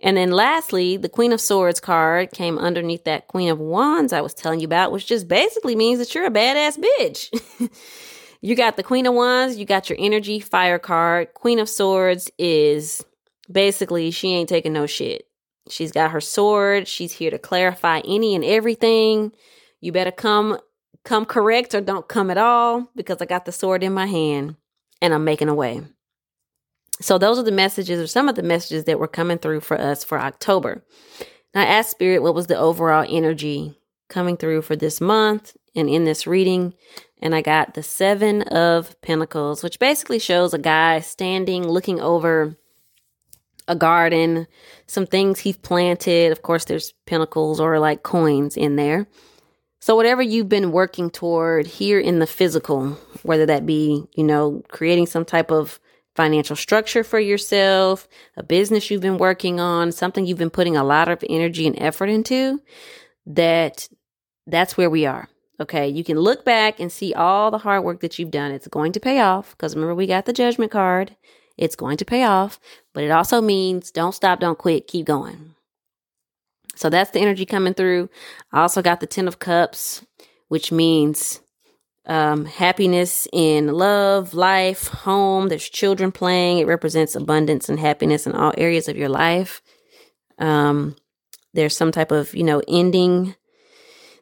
And 0.00 0.16
then 0.16 0.30
lastly, 0.30 0.96
the 0.96 1.08
Queen 1.08 1.32
of 1.32 1.40
Swords 1.40 1.80
card 1.80 2.30
came 2.30 2.58
underneath 2.58 3.04
that 3.04 3.26
Queen 3.28 3.48
of 3.48 3.58
Wands 3.58 4.12
I 4.12 4.20
was 4.20 4.34
telling 4.34 4.60
you 4.60 4.66
about, 4.66 4.92
which 4.92 5.06
just 5.06 5.28
basically 5.28 5.74
means 5.74 5.98
that 5.98 6.14
you're 6.14 6.26
a 6.26 6.30
badass 6.30 6.78
bitch. 6.78 7.70
you 8.40 8.54
got 8.54 8.76
the 8.76 8.82
Queen 8.82 9.06
of 9.06 9.14
Wands, 9.14 9.56
you 9.56 9.64
got 9.64 9.88
your 9.90 9.98
energy 10.00 10.40
fire 10.40 10.78
card. 10.78 11.34
Queen 11.34 11.58
of 11.58 11.68
Swords 11.68 12.30
is 12.38 13.04
basically 13.50 14.10
she 14.10 14.32
ain't 14.32 14.48
taking 14.48 14.72
no 14.72 14.86
shit. 14.86 15.26
She's 15.68 15.90
got 15.90 16.12
her 16.12 16.20
sword, 16.20 16.86
she's 16.86 17.12
here 17.12 17.30
to 17.30 17.38
clarify 17.38 18.00
any 18.04 18.34
and 18.34 18.44
everything. 18.44 19.32
You 19.80 19.92
better 19.92 20.10
come 20.10 20.58
come 21.04 21.24
correct 21.24 21.74
or 21.74 21.80
don't 21.80 22.08
come 22.08 22.30
at 22.30 22.38
all 22.38 22.90
because 22.96 23.18
I 23.20 23.26
got 23.26 23.44
the 23.44 23.52
sword 23.52 23.82
in 23.82 23.94
my 23.94 24.06
hand 24.06 24.56
and 25.00 25.14
I'm 25.14 25.24
making 25.24 25.48
a 25.48 25.54
way. 25.54 25.82
So 27.00 27.18
those 27.18 27.38
are 27.38 27.44
the 27.44 27.52
messages 27.52 28.00
or 28.00 28.06
some 28.06 28.28
of 28.28 28.34
the 28.34 28.42
messages 28.42 28.84
that 28.84 28.98
were 28.98 29.06
coming 29.06 29.38
through 29.38 29.60
for 29.60 29.78
us 29.80 30.02
for 30.02 30.18
October. 30.18 30.82
Now 31.54 31.62
I 31.62 31.66
asked 31.66 31.90
Spirit 31.90 32.22
what 32.22 32.34
was 32.34 32.48
the 32.48 32.58
overall 32.58 33.06
energy 33.08 33.78
coming 34.08 34.36
through 34.36 34.62
for 34.62 34.76
this 34.76 35.00
month 35.00 35.56
and 35.74 35.88
in 35.88 36.04
this 36.04 36.26
reading. 36.26 36.74
And 37.20 37.34
I 37.34 37.42
got 37.42 37.74
the 37.74 37.82
Seven 37.82 38.42
of 38.42 39.00
Pentacles, 39.02 39.62
which 39.62 39.78
basically 39.78 40.18
shows 40.18 40.54
a 40.54 40.58
guy 40.58 41.00
standing 41.00 41.66
looking 41.66 42.00
over 42.00 42.56
a 43.68 43.74
garden, 43.74 44.46
some 44.86 45.06
things 45.06 45.40
he's 45.40 45.56
planted. 45.56 46.32
Of 46.32 46.42
course, 46.42 46.64
there's 46.64 46.92
pentacles 47.06 47.60
or 47.60 47.78
like 47.78 48.02
coins 48.02 48.56
in 48.56 48.76
there. 48.76 49.06
So, 49.86 49.94
whatever 49.94 50.20
you've 50.20 50.48
been 50.48 50.72
working 50.72 51.10
toward 51.10 51.64
here 51.64 52.00
in 52.00 52.18
the 52.18 52.26
physical, 52.26 52.98
whether 53.22 53.46
that 53.46 53.66
be, 53.66 54.04
you 54.16 54.24
know, 54.24 54.64
creating 54.66 55.06
some 55.06 55.24
type 55.24 55.52
of 55.52 55.78
financial 56.16 56.56
structure 56.56 57.04
for 57.04 57.20
yourself, 57.20 58.08
a 58.36 58.42
business 58.42 58.90
you've 58.90 59.00
been 59.00 59.16
working 59.16 59.60
on, 59.60 59.92
something 59.92 60.26
you've 60.26 60.38
been 60.38 60.50
putting 60.50 60.76
a 60.76 60.82
lot 60.82 61.06
of 61.06 61.22
energy 61.30 61.68
and 61.68 61.80
effort 61.80 62.08
into, 62.08 62.60
that 63.26 63.88
that's 64.48 64.76
where 64.76 64.90
we 64.90 65.06
are. 65.06 65.28
Okay. 65.60 65.86
You 65.86 66.02
can 66.02 66.18
look 66.18 66.44
back 66.44 66.80
and 66.80 66.90
see 66.90 67.14
all 67.14 67.52
the 67.52 67.58
hard 67.58 67.84
work 67.84 68.00
that 68.00 68.18
you've 68.18 68.32
done. 68.32 68.50
It's 68.50 68.66
going 68.66 68.90
to 68.90 68.98
pay 68.98 69.20
off 69.20 69.52
because 69.52 69.76
remember, 69.76 69.94
we 69.94 70.08
got 70.08 70.26
the 70.26 70.32
judgment 70.32 70.72
card. 70.72 71.14
It's 71.56 71.76
going 71.76 71.98
to 71.98 72.04
pay 72.04 72.24
off, 72.24 72.58
but 72.92 73.04
it 73.04 73.12
also 73.12 73.40
means 73.40 73.92
don't 73.92 74.16
stop, 74.16 74.40
don't 74.40 74.58
quit, 74.58 74.88
keep 74.88 75.06
going. 75.06 75.54
So 76.76 76.90
that's 76.90 77.10
the 77.10 77.20
energy 77.20 77.46
coming 77.46 77.74
through. 77.74 78.08
I 78.52 78.60
also 78.60 78.82
got 78.82 79.00
the 79.00 79.06
10 79.06 79.26
of 79.26 79.38
cups, 79.38 80.04
which 80.48 80.70
means 80.70 81.40
um, 82.06 82.44
happiness 82.44 83.26
in 83.32 83.68
love, 83.68 84.34
life, 84.34 84.88
home. 84.88 85.48
There's 85.48 85.68
children 85.68 86.12
playing. 86.12 86.58
It 86.58 86.66
represents 86.66 87.16
abundance 87.16 87.68
and 87.68 87.80
happiness 87.80 88.26
in 88.26 88.32
all 88.32 88.52
areas 88.56 88.88
of 88.88 88.96
your 88.96 89.08
life. 89.08 89.62
Um, 90.38 90.96
there's 91.54 91.76
some 91.76 91.90
type 91.90 92.12
of, 92.12 92.34
you 92.34 92.44
know, 92.44 92.62
ending 92.68 93.34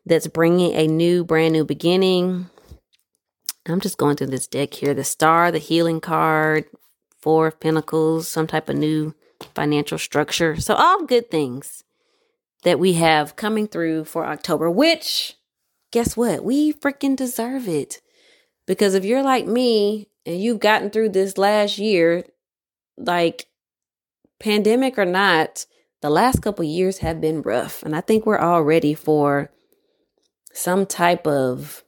that's 0.06 0.28
bringing 0.28 0.72
a 0.74 0.86
new, 0.86 1.24
brand 1.24 1.52
new 1.52 1.64
beginning. 1.64 2.48
I'm 3.66 3.80
just 3.80 3.98
going 3.98 4.16
through 4.16 4.28
this 4.28 4.46
deck 4.46 4.74
here 4.74 4.94
the 4.94 5.04
star, 5.04 5.50
the 5.50 5.58
healing 5.58 6.00
card, 6.00 6.66
four 7.20 7.48
of 7.48 7.60
pentacles, 7.60 8.28
some 8.28 8.46
type 8.46 8.68
of 8.68 8.76
new 8.76 9.14
financial 9.54 9.98
structure. 9.98 10.60
So, 10.60 10.74
all 10.74 11.04
good 11.04 11.30
things 11.30 11.83
that 12.64 12.78
we 12.78 12.94
have 12.94 13.36
coming 13.36 13.68
through 13.68 14.04
for 14.04 14.26
October, 14.26 14.70
which 14.70 15.36
guess 15.92 16.16
what? 16.16 16.44
We 16.44 16.72
freaking 16.72 17.14
deserve 17.16 17.68
it. 17.68 18.00
Because 18.66 18.94
if 18.94 19.04
you're 19.04 19.22
like 19.22 19.46
me 19.46 20.08
and 20.26 20.40
you've 20.40 20.60
gotten 20.60 20.90
through 20.90 21.10
this 21.10 21.38
last 21.38 21.78
year, 21.78 22.24
like 22.96 23.46
pandemic 24.40 24.98
or 24.98 25.04
not, 25.04 25.66
the 26.00 26.10
last 26.10 26.42
couple 26.42 26.64
years 26.64 26.98
have 26.98 27.20
been 27.20 27.42
rough. 27.42 27.82
And 27.82 27.94
I 27.94 28.00
think 28.00 28.26
we're 28.26 28.38
all 28.38 28.62
ready 28.62 28.94
for 28.94 29.50
some 30.52 30.86
type 30.86 31.26
of 31.26 31.84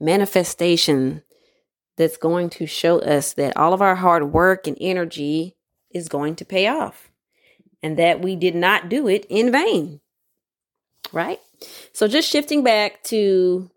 manifestation 0.00 1.22
that's 1.96 2.16
going 2.16 2.50
to 2.50 2.66
show 2.66 3.00
us 3.00 3.34
that 3.34 3.56
all 3.56 3.72
of 3.72 3.82
our 3.82 3.96
hard 3.96 4.32
work 4.32 4.66
and 4.66 4.76
energy 4.80 5.56
is 5.90 6.08
going 6.08 6.36
to 6.36 6.44
pay 6.44 6.66
off 6.68 7.10
and 7.82 7.98
that 7.98 8.22
we 8.22 8.36
did 8.36 8.54
not 8.54 8.88
do 8.88 9.08
it 9.08 9.26
in 9.28 9.52
vain. 9.52 10.00
Right? 11.12 11.40
So, 11.92 12.08
just 12.08 12.28
shifting 12.28 12.64
back 12.64 13.02
to 13.04 13.70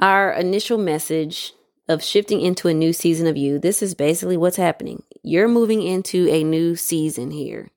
our 0.00 0.32
initial 0.32 0.78
message 0.78 1.52
of 1.88 2.02
shifting 2.02 2.40
into 2.40 2.68
a 2.68 2.74
new 2.74 2.92
season 2.92 3.26
of 3.26 3.36
you, 3.36 3.58
this 3.58 3.82
is 3.82 3.94
basically 3.94 4.36
what's 4.36 4.56
happening. 4.56 5.02
You're 5.22 5.48
moving 5.48 5.82
into 5.82 6.28
a 6.28 6.42
new 6.42 6.76
season 6.76 7.30
here. 7.30 7.70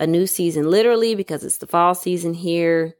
A 0.00 0.06
new 0.06 0.26
season, 0.26 0.70
literally, 0.70 1.14
because 1.14 1.42
it's 1.44 1.58
the 1.58 1.66
fall 1.66 1.94
season 1.94 2.34
here. 2.34 2.94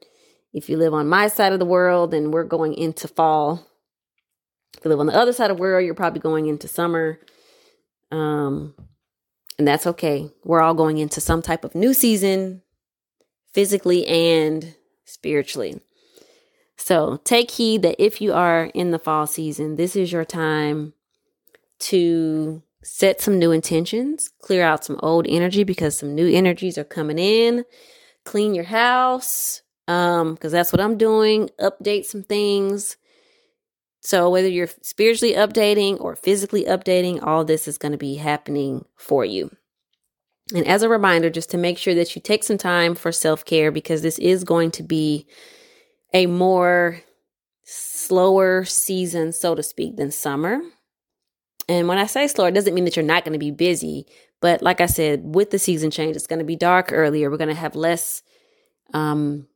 If 0.53 0.69
you 0.69 0.77
live 0.77 0.95
on 0.95 1.09
my 1.09 1.29
side 1.29 1.53
of 1.53 1.59
the 1.59 1.65
world, 1.65 2.11
then 2.11 2.31
we're 2.31 2.45
going 2.45 2.75
into 2.75 3.07
fall. 3.07 3.67
If 4.77 4.85
you 4.85 4.91
live 4.91 5.01
on 5.01 5.07
the 5.07 5.15
other 5.15 5.33
side 5.33 5.51
of 5.51 5.57
the 5.57 5.61
world, 5.61 5.85
you're 5.85 5.95
probably 5.95 6.21
going 6.21 6.47
into 6.47 6.67
summer. 6.67 7.21
Um, 8.11 8.75
and 9.59 9.67
that's 9.67 9.87
okay. 9.87 10.31
We're 10.45 10.61
all 10.61 10.75
going 10.75 10.99
into 10.99 11.21
some 11.21 11.43
type 11.43 11.65
of 11.65 11.75
new 11.75 11.95
season, 11.95 12.63
physically 13.53 14.07
and 14.07 14.75
spiritually. 15.09 15.81
So 16.77 17.21
take 17.25 17.51
heed 17.51 17.83
that 17.83 18.03
if 18.03 18.21
you 18.21 18.33
are 18.33 18.67
in 18.67 18.93
the 18.93 18.99
fall 18.99 19.27
season, 19.27 19.77
this 19.77 19.97
is 19.97 20.13
your 20.13 20.25
time 20.25 20.95
to 21.81 22.63
set 22.83 23.21
some 23.21 23.39
new 23.39 23.51
intentions, 23.51 24.31
clear 24.41 24.65
out 24.65 24.85
some 24.85 24.99
old 25.03 25.27
energy 25.29 25.65
because 25.65 25.99
some 25.99 26.15
new 26.15 26.29
energies 26.29 26.79
are 26.79 26.85
coming 26.85 27.19
in, 27.19 27.65
clean 28.25 28.55
your 28.55 28.65
house, 28.65 29.63
um, 29.89 30.35
because 30.35 30.53
that's 30.53 30.73
what 30.73 30.81
I'm 30.81 30.97
doing, 30.97 31.51
update 31.61 32.05
some 32.05 32.23
things. 32.23 32.97
So 34.01 34.31
whether 34.31 34.49
you're 34.49 34.69
spiritually 34.83 35.35
updating 35.35 36.01
or 36.01 36.15
physically 36.15 36.65
updating, 36.65 37.23
all 37.23 37.45
this 37.45 37.67
is 37.67 37.79
going 37.79 37.93
to 37.93 37.99
be 37.99 38.15
happening 38.15 38.85
for 38.97 39.25
you. 39.25 39.51
And 40.55 40.67
as 40.67 40.83
a 40.83 40.89
reminder, 40.89 41.29
just 41.29 41.51
to 41.51 41.59
make 41.59 41.77
sure 41.77 41.95
that 41.95 42.15
you 42.15 42.23
take 42.23 42.43
some 42.43 42.59
time 42.59 42.95
for 42.95 43.13
self 43.13 43.45
care 43.45 43.71
because 43.71 44.03
this 44.03 44.19
is 44.19 44.45
going 44.45 44.71
to 44.73 44.83
be 44.83 45.27
a 46.15 46.27
more 46.27 47.03
slower 47.65 48.65
season, 48.65 49.33
so 49.33 49.55
to 49.55 49.63
speak, 49.63 49.97
than 49.97 50.11
summer. 50.11 50.61
And 51.69 51.87
when 51.87 51.99
I 51.99 52.07
say 52.07 52.27
slower, 52.27 52.49
it 52.49 52.55
doesn't 52.55 52.75
mean 52.75 52.85
that 52.85 52.97
you're 52.97 53.05
not 53.05 53.25
going 53.25 53.35
to 53.35 53.39
be 53.39 53.51
busy. 53.51 54.07
But 54.41 54.63
like 54.63 54.81
I 54.81 54.87
said, 54.87 55.35
with 55.35 55.51
the 55.51 55.59
season 55.59 55.91
change, 55.91 56.17
it's 56.17 56.27
going 56.27 56.39
to 56.39 56.45
be 56.45 56.57
dark 56.57 56.93
earlier. 56.93 57.31
We're 57.31 57.37
going 57.37 57.49
to 57.49 57.55
have 57.55 57.75
less 57.75 58.23
um, 58.95 59.49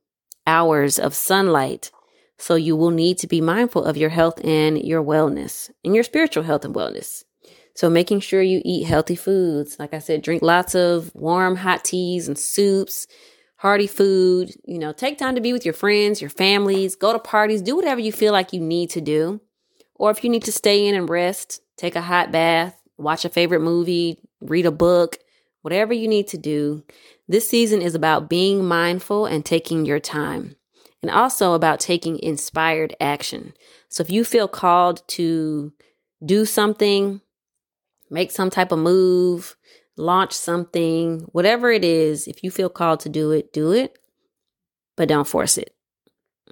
hours 0.45 0.99
of 0.99 1.15
sunlight. 1.15 1.89
So 2.37 2.55
you 2.55 2.75
will 2.75 2.91
need 2.91 3.17
to 3.19 3.27
be 3.27 3.41
mindful 3.41 3.83
of 3.85 3.97
your 3.97 4.09
health 4.09 4.43
and 4.43 4.77
your 4.83 5.03
wellness 5.03 5.71
and 5.83 5.95
your 5.95 6.03
spiritual 6.03 6.43
health 6.43 6.65
and 6.65 6.75
wellness. 6.75 7.23
So 7.75 7.89
making 7.89 8.19
sure 8.19 8.41
you 8.41 8.61
eat 8.63 8.83
healthy 8.83 9.15
foods. 9.15 9.77
Like 9.79 9.93
I 9.93 9.99
said, 9.99 10.21
drink 10.21 10.41
lots 10.41 10.75
of 10.75 11.11
warm, 11.15 11.55
hot 11.55 11.83
teas 11.83 12.27
and 12.27 12.37
soups 12.37 13.07
hearty 13.63 13.87
food, 13.87 14.51
you 14.65 14.77
know, 14.77 14.91
take 14.91 15.17
time 15.17 15.35
to 15.35 15.41
be 15.41 15.53
with 15.53 15.63
your 15.63 15.73
friends, 15.73 16.19
your 16.19 16.29
families, 16.29 16.97
go 16.97 17.13
to 17.13 17.17
parties, 17.17 17.61
do 17.61 17.77
whatever 17.77 18.01
you 18.01 18.11
feel 18.11 18.33
like 18.33 18.51
you 18.51 18.59
need 18.59 18.89
to 18.89 18.99
do. 18.99 19.39
Or 19.95 20.11
if 20.11 20.21
you 20.21 20.29
need 20.29 20.43
to 20.43 20.51
stay 20.51 20.85
in 20.85 20.95
and 20.95 21.09
rest, 21.09 21.61
take 21.77 21.95
a 21.95 22.01
hot 22.01 22.29
bath, 22.29 22.75
watch 22.97 23.23
a 23.23 23.29
favorite 23.29 23.61
movie, 23.61 24.19
read 24.41 24.65
a 24.65 24.71
book, 24.71 25.17
whatever 25.61 25.93
you 25.93 26.09
need 26.09 26.27
to 26.27 26.37
do. 26.37 26.83
This 27.29 27.47
season 27.47 27.81
is 27.81 27.95
about 27.95 28.29
being 28.29 28.65
mindful 28.65 29.27
and 29.27 29.45
taking 29.45 29.85
your 29.85 30.01
time, 30.01 30.57
and 31.01 31.09
also 31.09 31.53
about 31.53 31.79
taking 31.79 32.19
inspired 32.19 32.93
action. 32.99 33.53
So 33.87 34.01
if 34.01 34.09
you 34.09 34.25
feel 34.25 34.49
called 34.49 35.07
to 35.09 35.71
do 36.25 36.43
something, 36.43 37.21
make 38.13 38.31
some 38.31 38.49
type 38.49 38.71
of 38.71 38.79
move, 38.79 39.55
launch 39.97 40.33
something, 40.33 41.21
whatever 41.31 41.71
it 41.71 41.83
is. 41.83 42.27
If 42.27 42.43
you 42.43 42.51
feel 42.51 42.69
called 42.69 43.01
to 43.01 43.09
do 43.09 43.31
it, 43.31 43.51
do 43.51 43.71
it, 43.71 43.97
but 44.95 45.09
don't 45.09 45.27
force 45.27 45.57
it. 45.57 45.75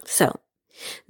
So, 0.06 0.40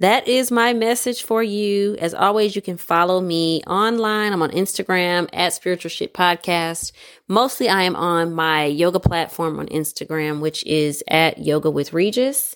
that 0.00 0.28
is 0.28 0.50
my 0.50 0.74
message 0.74 1.22
for 1.22 1.42
you. 1.42 1.96
As 1.98 2.14
always, 2.14 2.54
you 2.54 2.62
can 2.62 2.76
follow 2.76 3.20
me 3.20 3.62
online. 3.66 4.32
I'm 4.32 4.42
on 4.42 4.50
Instagram 4.50 5.28
at 5.32 5.54
Spiritual 5.54 5.88
Shit 5.88 6.12
Podcast. 6.12 6.92
Mostly 7.28 7.68
I 7.68 7.82
am 7.82 7.96
on 7.96 8.34
my 8.34 8.66
yoga 8.66 9.00
platform 9.00 9.58
on 9.58 9.66
Instagram, 9.68 10.40
which 10.40 10.64
is 10.66 11.02
at 11.08 11.38
Yoga 11.38 11.70
with 11.70 11.92
Rejys. 11.92 12.54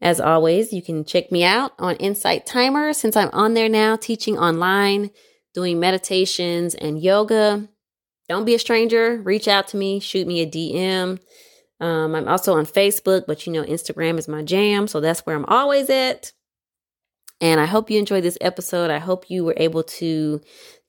As 0.00 0.20
always, 0.20 0.72
you 0.72 0.82
can 0.82 1.04
check 1.04 1.32
me 1.32 1.42
out 1.42 1.72
on 1.78 1.96
Insight 1.96 2.46
Timer 2.46 2.92
since 2.92 3.16
I'm 3.16 3.30
on 3.32 3.54
there 3.54 3.68
now 3.68 3.96
teaching 3.96 4.38
online, 4.38 5.10
doing 5.54 5.80
meditations 5.80 6.74
and 6.74 7.02
yoga. 7.02 7.68
Don't 8.28 8.44
be 8.44 8.54
a 8.54 8.58
stranger. 8.58 9.20
Reach 9.22 9.48
out 9.48 9.68
to 9.68 9.76
me, 9.76 10.00
shoot 10.00 10.26
me 10.26 10.40
a 10.40 10.46
DM. 10.46 11.18
Um, 11.80 12.14
I'm 12.14 12.28
also 12.28 12.56
on 12.56 12.66
Facebook, 12.66 13.24
but 13.26 13.46
you 13.46 13.52
know, 13.52 13.64
Instagram 13.64 14.18
is 14.18 14.28
my 14.28 14.42
jam. 14.42 14.88
So 14.88 15.00
that's 15.00 15.20
where 15.20 15.36
I'm 15.36 15.44
always 15.46 15.88
at. 15.90 16.32
And 17.40 17.60
I 17.60 17.66
hope 17.66 17.90
you 17.90 17.98
enjoyed 17.98 18.24
this 18.24 18.38
episode. 18.40 18.90
I 18.90 18.98
hope 18.98 19.30
you 19.30 19.44
were 19.44 19.54
able 19.56 19.84
to 19.84 20.40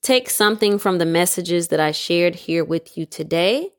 take 0.02 0.30
something 0.30 0.80
from 0.80 0.98
the 0.98 1.06
messages 1.06 1.68
that 1.68 1.80
I 1.80 1.92
shared 1.92 2.36
here 2.36 2.64
with 2.64 2.98
you 2.98 3.06
today. 3.06 3.70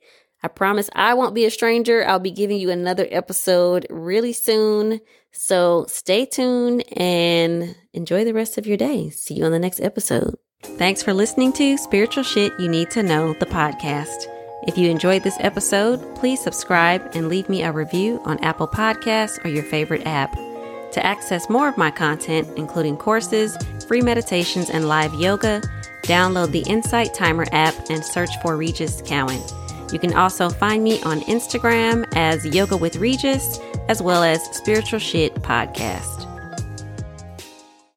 I 0.43 0.49
promise 0.49 0.89
I 0.95 1.15
won't 1.15 1.35
be 1.35 1.45
a 1.45 1.51
stranger. 1.51 2.07
I'll 2.07 2.19
be 2.19 2.31
giving 2.31 2.59
you 2.59 2.71
another 2.71 3.07
episode 3.11 3.87
really 3.91 4.33
soon. 4.33 5.01
So 5.33 5.85
stay 5.89 6.25
tuned 6.25 6.85
and 6.97 7.77
enjoy 7.93 8.25
the 8.25 8.35
rest 8.35 8.57
of 8.57 8.67
your 8.67 8.77
day. 8.77 9.11
See 9.11 9.35
you 9.35 9.45
on 9.45 9.53
the 9.53 9.59
next 9.59 9.81
episode. 9.81 10.37
Thanks 10.63 11.03
for 11.03 11.15
listening 11.15 11.55
to 11.55 11.79
Spiritual 11.79 12.23
Shit 12.23 12.53
You 12.59 12.69
Need 12.69 12.91
to 12.91 13.03
Know, 13.03 13.33
the 13.35 13.47
podcast. 13.47 14.27
If 14.67 14.77
you 14.77 14.91
enjoyed 14.91 15.23
this 15.23 15.39
episode, 15.41 16.15
please 16.17 16.41
subscribe 16.41 17.11
and 17.15 17.29
leave 17.31 17.49
me 17.49 17.63
a 17.63 17.73
review 17.73 18.21
on 18.25 18.39
Apple 18.41 18.69
Podcasts 18.69 19.43
or 19.43 19.49
your 19.49 19.63
favorite 19.63 20.07
app. 20.07 20.35
To 20.93 21.05
access 21.05 21.49
more 21.49 21.69
of 21.69 21.79
my 21.79 21.91
content, 21.91 22.47
including 22.59 22.99
courses, 22.99 23.57
free 23.89 24.03
meditations, 24.03 24.69
and 24.69 24.87
live 24.87 25.15
yoga, 25.15 25.63
download 26.03 26.51
the 26.51 26.65
Insight 26.71 27.15
Timer 27.15 27.47
app 27.53 27.75
and 27.89 28.05
search 28.05 28.31
for 28.43 28.59
Rejys 28.59 29.07
Cowan. 29.07 29.41
You 29.93 29.99
can 29.99 30.13
also 30.13 30.51
find 30.51 30.85
me 30.85 31.01
on 31.03 31.21
Instagram 31.23 32.07
as 32.15 32.45
Yoga 32.45 32.77
with 32.77 32.97
Rejys, 32.97 33.63
as 33.89 34.03
well 34.03 34.23
as 34.23 34.43
Spiritual 34.55 34.99
Shit 34.99 35.35
Podcast. 35.37 36.30